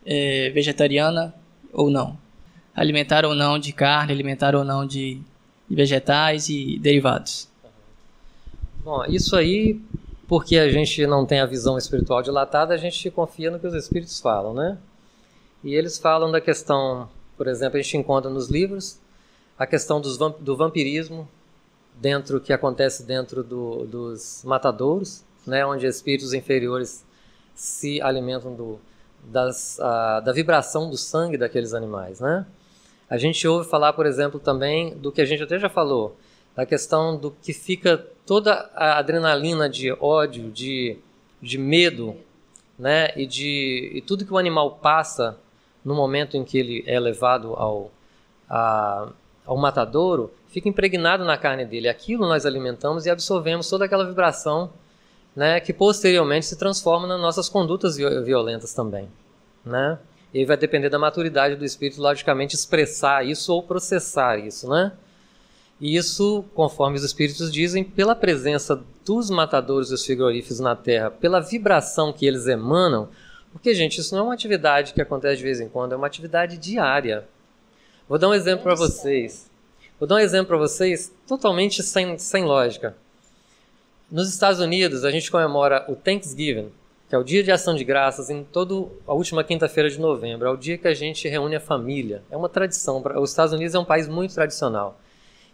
[0.04, 1.34] é, vegetariana
[1.72, 2.16] ou não.
[2.74, 5.20] Alimentar ou não de carne, alimentar ou não de,
[5.68, 7.48] de vegetais e derivados.
[8.84, 9.80] Bom, isso aí,
[10.28, 13.74] porque a gente não tem a visão espiritual dilatada, a gente confia no que os
[13.74, 14.78] espíritos falam, né?
[15.64, 18.98] E eles falam da questão, por exemplo, a gente encontra nos livros
[19.58, 21.28] a questão dos, do vampirismo
[21.94, 27.04] dentro que acontece dentro do, dos matadouros, né, onde espíritos inferiores
[27.54, 28.78] se alimentam do,
[29.24, 32.46] das, a, da vibração do sangue daqueles animais, né?
[33.08, 36.16] A gente ouve falar, por exemplo, também do que a gente até já falou,
[36.56, 40.98] da questão do que fica toda a adrenalina de ódio, de,
[41.40, 42.16] de medo,
[42.78, 43.12] né?
[43.16, 45.38] E de e tudo que o animal passa
[45.86, 47.92] no momento em que ele é levado ao,
[48.50, 49.08] a,
[49.46, 51.88] ao matadouro, fica impregnado na carne dele.
[51.88, 54.68] Aquilo nós alimentamos e absorvemos toda aquela vibração
[55.34, 59.08] né, que posteriormente se transforma nas nossas condutas violentas também.
[59.64, 59.96] Né?
[60.34, 64.68] E vai depender da maturidade do espírito, logicamente, expressar isso ou processar isso.
[64.68, 64.90] Né?
[65.80, 71.38] E isso, conforme os espíritos dizem, pela presença dos matadores dos frigoríficos na Terra, pela
[71.38, 73.08] vibração que eles emanam,
[73.56, 76.06] porque, gente, isso não é uma atividade que acontece de vez em quando, é uma
[76.06, 77.26] atividade diária.
[78.06, 79.50] Vou dar um exemplo para vocês.
[79.98, 82.94] Vou dar um exemplo para vocês totalmente sem, sem lógica.
[84.10, 86.70] Nos Estados Unidos, a gente comemora o Thanksgiving,
[87.08, 88.74] que é o Dia de Ação de Graças, em toda
[89.06, 90.46] a última quinta-feira de novembro.
[90.46, 92.22] É o dia que a gente reúne a família.
[92.30, 93.02] É uma tradição.
[93.18, 95.00] Os Estados Unidos é um país muito tradicional.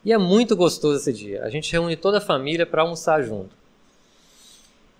[0.04, 1.44] E é muito gostoso esse dia.
[1.44, 3.54] A gente reúne toda a família para almoçar junto.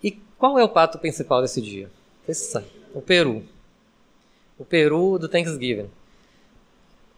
[0.01, 1.91] E qual é o pato principal desse dia?
[2.29, 2.45] Esse
[2.95, 3.43] o Peru.
[4.59, 5.91] O Peru do Thanksgiving.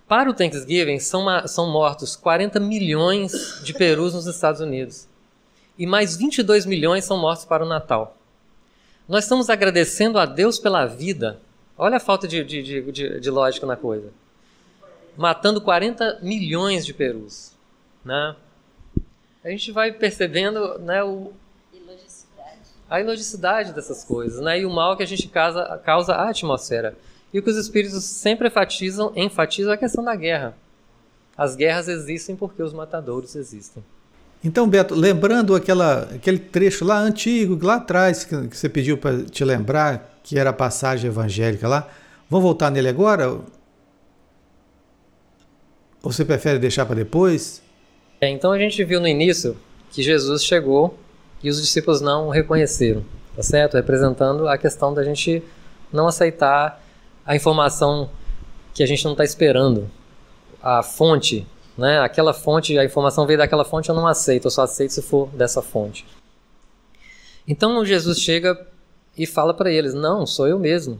[0.07, 5.09] Para o Thanksgiving, são, são mortos 40 milhões de perus nos Estados Unidos.
[5.79, 8.17] E mais 22 milhões são mortos para o Natal.
[9.09, 11.41] Nós estamos agradecendo a Deus pela vida.
[11.77, 14.11] Olha a falta de, de, de, de lógica na coisa.
[15.17, 17.53] Matando 40 milhões de perus.
[18.05, 18.37] Né?
[19.43, 21.33] A gente vai percebendo né, o,
[22.95, 24.61] a ilodicidade dessas coisas, né?
[24.61, 26.97] E o mal que a gente causa, causa à atmosfera.
[27.33, 30.55] E o que os espíritos sempre enfatizam, enfatizam é a questão da guerra.
[31.37, 33.83] As guerras existem porque os matadores existem.
[34.45, 39.25] Então, Beto, lembrando aquela, aquele trecho lá antigo, lá atrás, que, que você pediu para
[39.25, 41.89] te lembrar, que era a passagem evangélica lá,
[42.31, 43.31] vamos voltar nele agora?
[43.31, 47.63] Ou você prefere deixar para depois?
[48.21, 49.57] É, então a gente viu no início
[49.91, 50.97] que Jesus chegou
[51.45, 53.05] e os discípulos não o reconheceram,
[53.37, 53.75] tá certo?
[53.75, 55.43] Representando a questão da gente
[55.93, 56.83] não aceitar
[57.25, 58.09] a informação
[58.73, 59.89] que a gente não está esperando,
[60.63, 62.01] a fonte, né?
[62.01, 65.29] Aquela fonte, a informação veio daquela fonte, eu não aceito, eu só aceito se for
[65.35, 66.07] dessa fonte.
[67.47, 68.67] Então Jesus chega
[69.17, 70.99] e fala para eles: Não, sou eu mesmo.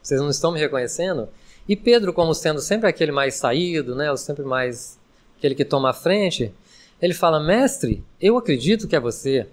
[0.00, 1.28] Vocês não estão me reconhecendo?
[1.68, 4.96] E Pedro, como sendo sempre aquele mais saído, né, sempre mais
[5.36, 6.54] aquele que toma a frente,
[7.00, 9.48] ele fala: Mestre, eu acredito que é você.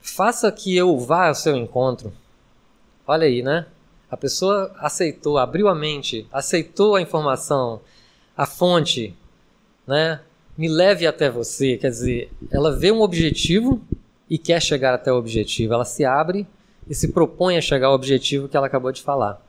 [0.00, 2.12] Faça que eu vá ao seu encontro.
[3.06, 3.66] Olha aí, né?
[4.10, 7.80] A pessoa aceitou, abriu a mente, aceitou a informação,
[8.36, 9.14] a fonte,
[9.86, 10.20] né?
[10.56, 11.76] Me leve até você.
[11.76, 13.80] Quer dizer, ela vê um objetivo
[14.28, 15.74] e quer chegar até o objetivo.
[15.74, 16.46] Ela se abre
[16.88, 19.40] e se propõe a chegar ao objetivo que ela acabou de falar.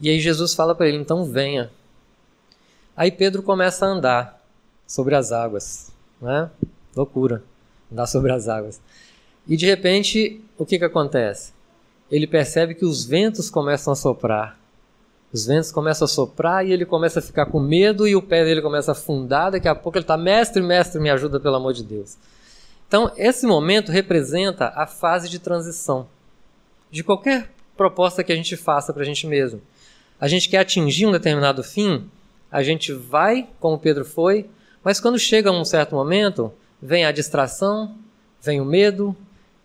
[0.00, 1.70] E aí Jesus fala para ele: então venha.
[2.96, 4.44] Aí Pedro começa a andar
[4.86, 6.50] sobre as águas, né?
[6.96, 7.42] Loucura,
[7.92, 8.80] andar sobre as águas.
[9.50, 11.52] E de repente, o que, que acontece?
[12.08, 14.56] Ele percebe que os ventos começam a soprar.
[15.32, 18.44] Os ventos começam a soprar e ele começa a ficar com medo e o pé
[18.44, 19.50] dele começa a afundar.
[19.50, 22.16] Daqui a pouco ele está, mestre, mestre, me ajuda pelo amor de Deus.
[22.86, 26.06] Então, esse momento representa a fase de transição
[26.88, 29.60] de qualquer proposta que a gente faça para a gente mesmo.
[30.20, 32.08] A gente quer atingir um determinado fim,
[32.52, 34.48] a gente vai, como Pedro foi,
[34.84, 37.96] mas quando chega um certo momento, vem a distração,
[38.40, 39.16] vem o medo,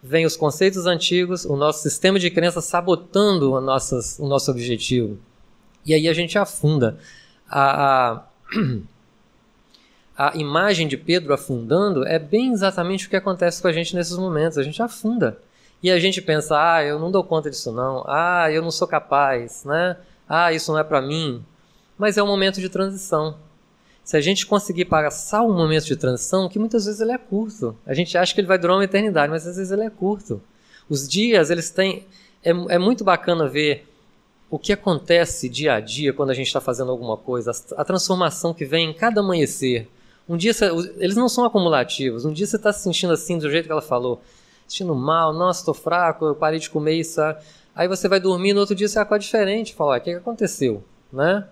[0.06, 5.18] vem os conceitos antigos, o nosso sistema de crença sabotando nossas, o nosso objetivo.
[5.84, 7.00] E aí a gente afunda.
[7.50, 8.24] A, a,
[10.32, 14.16] a imagem de Pedro afundando é bem exatamente o que acontece com a gente nesses
[14.16, 14.60] momentos.
[14.60, 15.40] A gente afunda.
[15.82, 18.04] E a gente pensa, ah, eu não dou conta disso não.
[18.08, 19.98] Ah, eu não sou capaz, né?
[20.30, 21.44] Ah, isso não é para mim.
[21.98, 23.38] Mas é um momento de transição.
[24.06, 27.76] Se a gente conseguir passar um momento de transição, que muitas vezes ele é curto.
[27.88, 30.40] A gente acha que ele vai durar uma eternidade, mas às vezes ele é curto.
[30.88, 32.06] Os dias, eles têm.
[32.44, 33.92] É, é muito bacana ver
[34.48, 38.54] o que acontece dia a dia quando a gente está fazendo alguma coisa, a transformação
[38.54, 39.90] que vem em cada amanhecer.
[40.30, 40.52] Um dia
[40.98, 42.26] eles não são acumulativos.
[42.26, 44.22] Um dia você está se sentindo assim do jeito que ela falou,
[44.68, 47.20] sentindo mal, nossa, estou fraco, eu parei de comer isso.
[47.74, 50.84] Aí você vai dormir no outro dia você acorda diferente, fala, o que, que aconteceu,
[51.12, 51.48] né?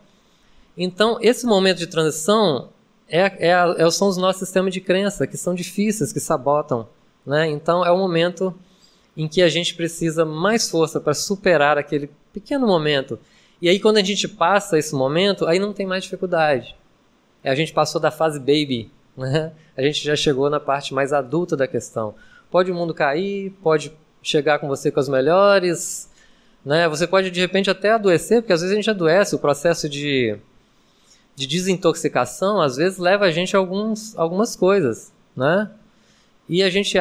[0.78, 2.70] Então esse momento de transição
[3.08, 6.88] é, é, é, são os nossos sistemas de crença que são difíceis, que sabotam,
[7.26, 7.48] né?
[7.48, 8.54] Então é o momento
[9.16, 13.20] em que a gente precisa mais força para superar aquele pequeno momento.
[13.62, 16.76] E aí quando a gente passa esse momento, aí não tem mais dificuldade.
[17.44, 19.52] A gente passou da fase baby, né?
[19.78, 22.16] A gente já chegou na parte mais adulta da questão.
[22.50, 26.10] Pode o mundo cair, pode chegar com você com as melhores,
[26.66, 26.88] né?
[26.88, 30.38] Você pode de repente até adoecer, porque às vezes a gente adoece, o processo de,
[31.36, 35.70] de desintoxicação às vezes leva a gente a alguns, algumas coisas, né?
[36.48, 36.98] E a gente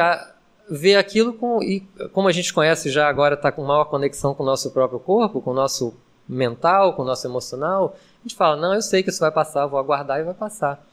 [0.69, 1.81] ver aquilo com, e
[2.11, 5.41] como a gente conhece já agora está com maior conexão com o nosso próprio corpo,
[5.41, 5.93] com o nosso
[6.27, 9.65] mental, com o nosso emocional, a gente fala, não, eu sei que isso vai passar,
[9.65, 10.83] vou aguardar e vai passar.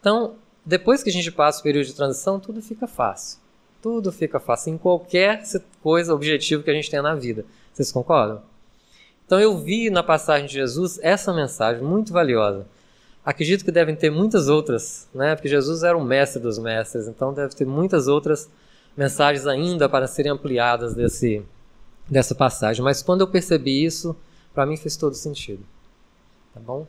[0.00, 0.34] Então,
[0.64, 3.38] depois que a gente passa o período de transição, tudo fica fácil.
[3.82, 5.42] Tudo fica fácil em qualquer
[5.82, 7.44] coisa, objetivo que a gente tenha na vida.
[7.72, 8.42] Vocês concordam?
[9.26, 12.66] Então eu vi na passagem de Jesus essa mensagem muito valiosa.
[13.24, 15.34] Acredito que devem ter muitas outras, né?
[15.34, 18.48] Porque Jesus era o mestre dos mestres, então deve ter muitas outras
[18.96, 21.42] mensagens ainda para serem ampliadas desse,
[22.08, 22.82] dessa passagem.
[22.82, 24.16] Mas quando eu percebi isso,
[24.54, 25.64] para mim fez todo sentido.
[26.54, 26.86] Tá bom?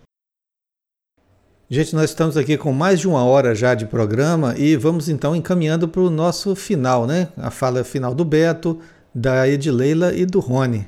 [1.70, 5.34] Gente, nós estamos aqui com mais de uma hora já de programa e vamos então
[5.34, 7.30] encaminhando para o nosso final, né?
[7.38, 8.80] A fala final do Beto,
[9.16, 10.86] da Edileila e do Rony.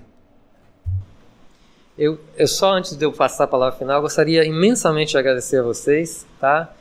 [1.97, 5.63] Eu, eu só antes de eu passar a palavra final, gostaria imensamente de agradecer a
[5.63, 6.73] vocês, tá?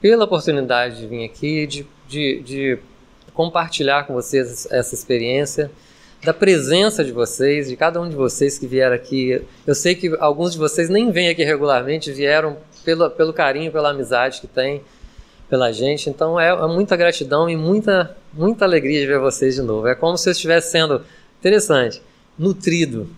[0.00, 2.78] Pela oportunidade de vir aqui, de, de, de
[3.32, 5.70] compartilhar com vocês essa experiência,
[6.22, 9.42] da presença de vocês, de cada um de vocês que vieram aqui.
[9.66, 13.90] Eu sei que alguns de vocês nem vêm aqui regularmente, vieram pelo, pelo carinho, pela
[13.90, 14.82] amizade que tem
[15.50, 16.08] pela gente.
[16.08, 19.88] Então é, é, muita gratidão e muita, muita alegria de ver vocês de novo.
[19.88, 21.02] É como se eu estivesse sendo,
[21.40, 22.00] interessante,
[22.38, 23.08] nutrido.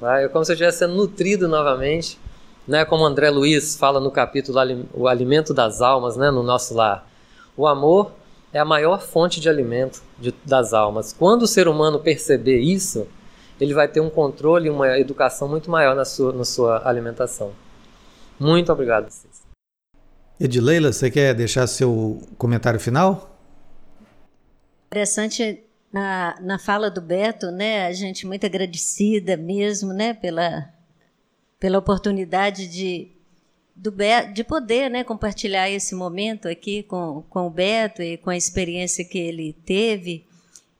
[0.00, 0.20] Tá?
[0.20, 2.18] É como se eu estivesse sendo nutrido novamente.
[2.66, 2.84] Né?
[2.84, 4.58] Como André Luiz fala no capítulo
[4.92, 6.30] O Alimento das Almas, né?
[6.30, 7.08] no nosso lar.
[7.56, 8.12] O amor
[8.52, 11.12] é a maior fonte de alimento de, das almas.
[11.12, 13.06] Quando o ser humano perceber isso,
[13.60, 17.52] ele vai ter um controle e uma educação muito maior na sua, na sua alimentação.
[18.38, 19.42] Muito obrigado a vocês.
[20.40, 23.36] Edileila, você quer deixar seu comentário final?
[24.86, 27.86] Interessante na, na fala do Beto, né?
[27.86, 30.14] A gente muito agradecida mesmo, né?
[30.14, 30.72] Pela,
[31.58, 33.12] pela oportunidade de
[33.74, 38.28] do Beto, de poder né, compartilhar esse momento aqui com, com o Beto e com
[38.28, 40.26] a experiência que ele teve.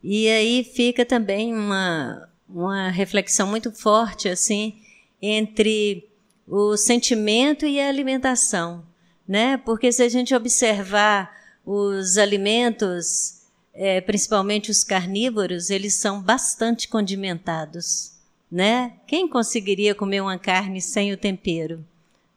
[0.03, 4.81] E aí fica também uma, uma reflexão muito forte assim
[5.23, 6.09] entre
[6.47, 8.85] o sentimento e a alimentação,
[9.27, 9.57] né?
[9.59, 11.31] Porque se a gente observar
[11.65, 13.38] os alimentos,
[13.79, 18.13] é, principalmente os carnívoros, eles são bastante condimentados,
[18.51, 18.93] né?
[19.07, 21.85] Quem conseguiria comer uma carne sem o tempero?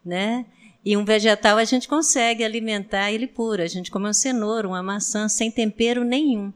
[0.06, 0.46] né?
[0.84, 3.62] E um vegetal a gente consegue alimentar ele puro.
[3.62, 6.52] A gente come uma cenoura, uma maçã sem tempero nenhum.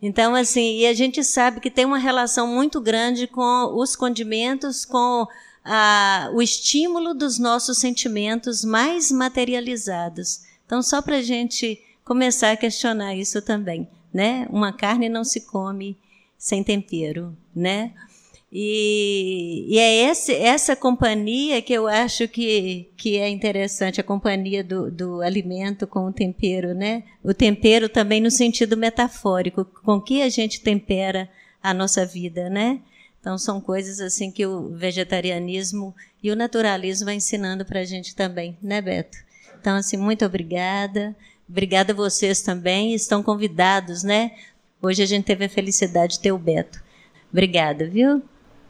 [0.00, 4.84] Então, assim, e a gente sabe que tem uma relação muito grande com os condimentos,
[4.84, 5.26] com
[5.64, 10.42] a, o estímulo dos nossos sentimentos mais materializados.
[10.64, 14.46] Então, só para a gente começar a questionar isso também, né?
[14.48, 15.94] Uma carne não se come
[16.38, 17.92] sem tempero, né?
[18.50, 24.64] E, e é esse, essa companhia que eu acho que, que é interessante, a companhia
[24.64, 27.02] do, do alimento com o tempero, né?
[27.22, 31.28] O tempero também no sentido metafórico, com que a gente tempera
[31.62, 32.80] a nossa vida, né?
[33.20, 38.16] Então são coisas assim que o vegetarianismo e o naturalismo vai ensinando para a gente
[38.16, 39.18] também, né, Beto?
[39.60, 41.14] Então assim muito obrigada,
[41.48, 44.32] obrigada a vocês também, estão convidados, né?
[44.82, 46.82] Hoje a gente teve a felicidade de ter o Beto.
[47.30, 48.22] Obrigada, viu?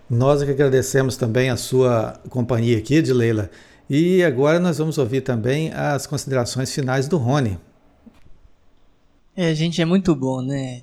[0.09, 3.51] Nós é que agradecemos também a sua companhia aqui, de Leila.
[3.91, 7.59] E agora nós vamos ouvir também as considerações finais do Rony.
[9.35, 10.83] É, gente, é muito bom, né?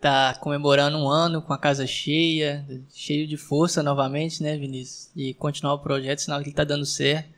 [0.00, 5.10] Tá comemorando um ano com a casa cheia, cheio de força novamente, né, Vinícius?
[5.14, 7.28] E continuar o projeto, sinal que ele tá dando certo.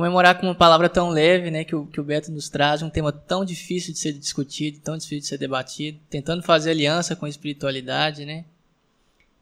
[0.00, 2.88] Comemorar com uma palavra tão leve, né, que o, que o Beto nos traz, um
[2.88, 7.26] tema tão difícil de ser discutido, tão difícil de ser debatido, tentando fazer aliança com
[7.26, 8.46] a espiritualidade, né?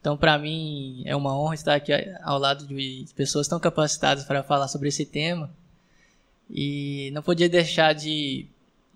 [0.01, 1.93] Então, para mim, é uma honra estar aqui
[2.25, 5.49] ao lado de pessoas tão capacitadas para falar sobre esse tema.
[6.51, 8.45] E não podia deixar de,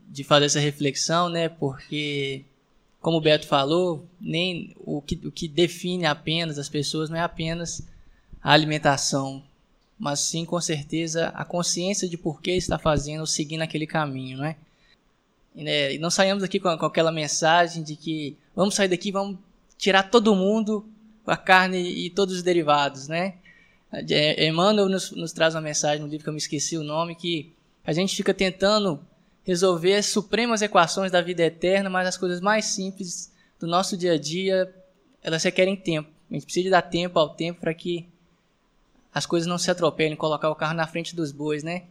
[0.08, 1.48] de fazer essa reflexão, né?
[1.48, 2.44] Porque,
[3.00, 7.22] como o Beto falou, nem o que, o que define apenas as pessoas não é
[7.22, 7.86] apenas
[8.42, 9.44] a alimentação,
[10.02, 14.56] mas sim com certeza a consciência de por que está fazendo, seguindo aquele caminho, né?
[15.54, 19.38] E não saímos daqui com, aquela mensagem de que vamos sair daqui, vamos
[19.78, 20.84] tirar todo mundo
[21.24, 23.34] a carne e todos os derivados, né?
[24.38, 27.52] Emmanuel nos, nos, traz uma mensagem no livro que eu me esqueci o nome, que
[27.84, 28.98] a gente fica tentando
[29.44, 34.14] resolver as supremas equações da vida eterna, mas as coisas mais simples do nosso dia
[34.14, 34.74] a dia,
[35.22, 36.10] elas requerem tempo.
[36.28, 38.10] A gente precisa dar tempo ao tempo para que
[39.14, 41.82] as coisas não se atropelem, colocar o carro na frente dos bois, né?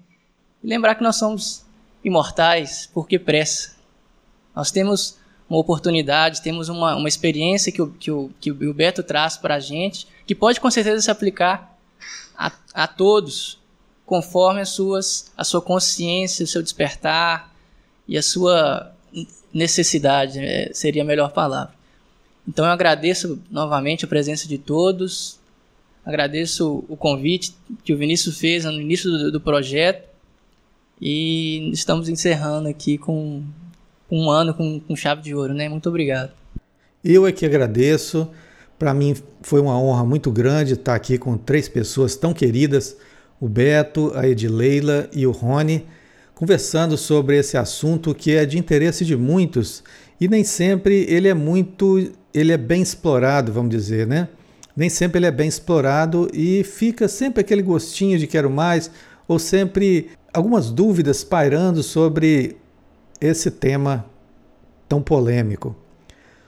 [0.63, 1.65] E lembrar que nós somos
[2.03, 3.75] imortais, por que pressa?
[4.55, 5.17] Nós temos
[5.49, 9.55] uma oportunidade, temos uma, uma experiência que o, que, o, que o Beto traz para
[9.55, 11.77] a gente, que pode com certeza se aplicar
[12.37, 13.59] a, a todos,
[14.05, 17.53] conforme as suas, a sua consciência, o seu despertar
[18.07, 18.93] e a sua
[19.53, 21.73] necessidade, é, seria a melhor palavra.
[22.47, 25.39] Então eu agradeço novamente a presença de todos,
[26.05, 30.07] agradeço o convite que o Vinícius fez no início do, do projeto
[30.99, 33.43] e estamos encerrando aqui com
[34.09, 35.69] um ano com, com chave de ouro, né?
[35.69, 36.31] Muito obrigado.
[37.03, 38.27] Eu é que agradeço.
[38.77, 42.97] Para mim foi uma honra muito grande estar aqui com três pessoas tão queridas,
[43.39, 45.85] o Beto, a Edileila e o Rony,
[46.35, 49.83] conversando sobre esse assunto que é de interesse de muitos
[50.19, 54.27] e nem sempre ele é muito, ele é bem explorado, vamos dizer, né?
[54.81, 58.89] Nem sempre ele é bem explorado e fica sempre aquele gostinho de quero mais
[59.27, 62.57] ou sempre algumas dúvidas pairando sobre
[63.21, 64.03] esse tema
[64.89, 65.75] tão polêmico.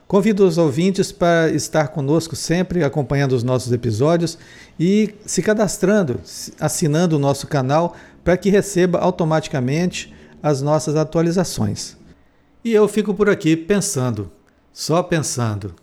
[0.07, 4.35] Convido os ouvintes para estar conosco sempre, acompanhando os nossos episódios
[4.79, 6.19] e se cadastrando,
[6.59, 10.11] assinando o nosso canal para que receba automaticamente
[10.41, 11.95] as nossas atualizações.
[12.65, 14.31] E eu fico por aqui pensando,
[14.71, 15.82] só pensando.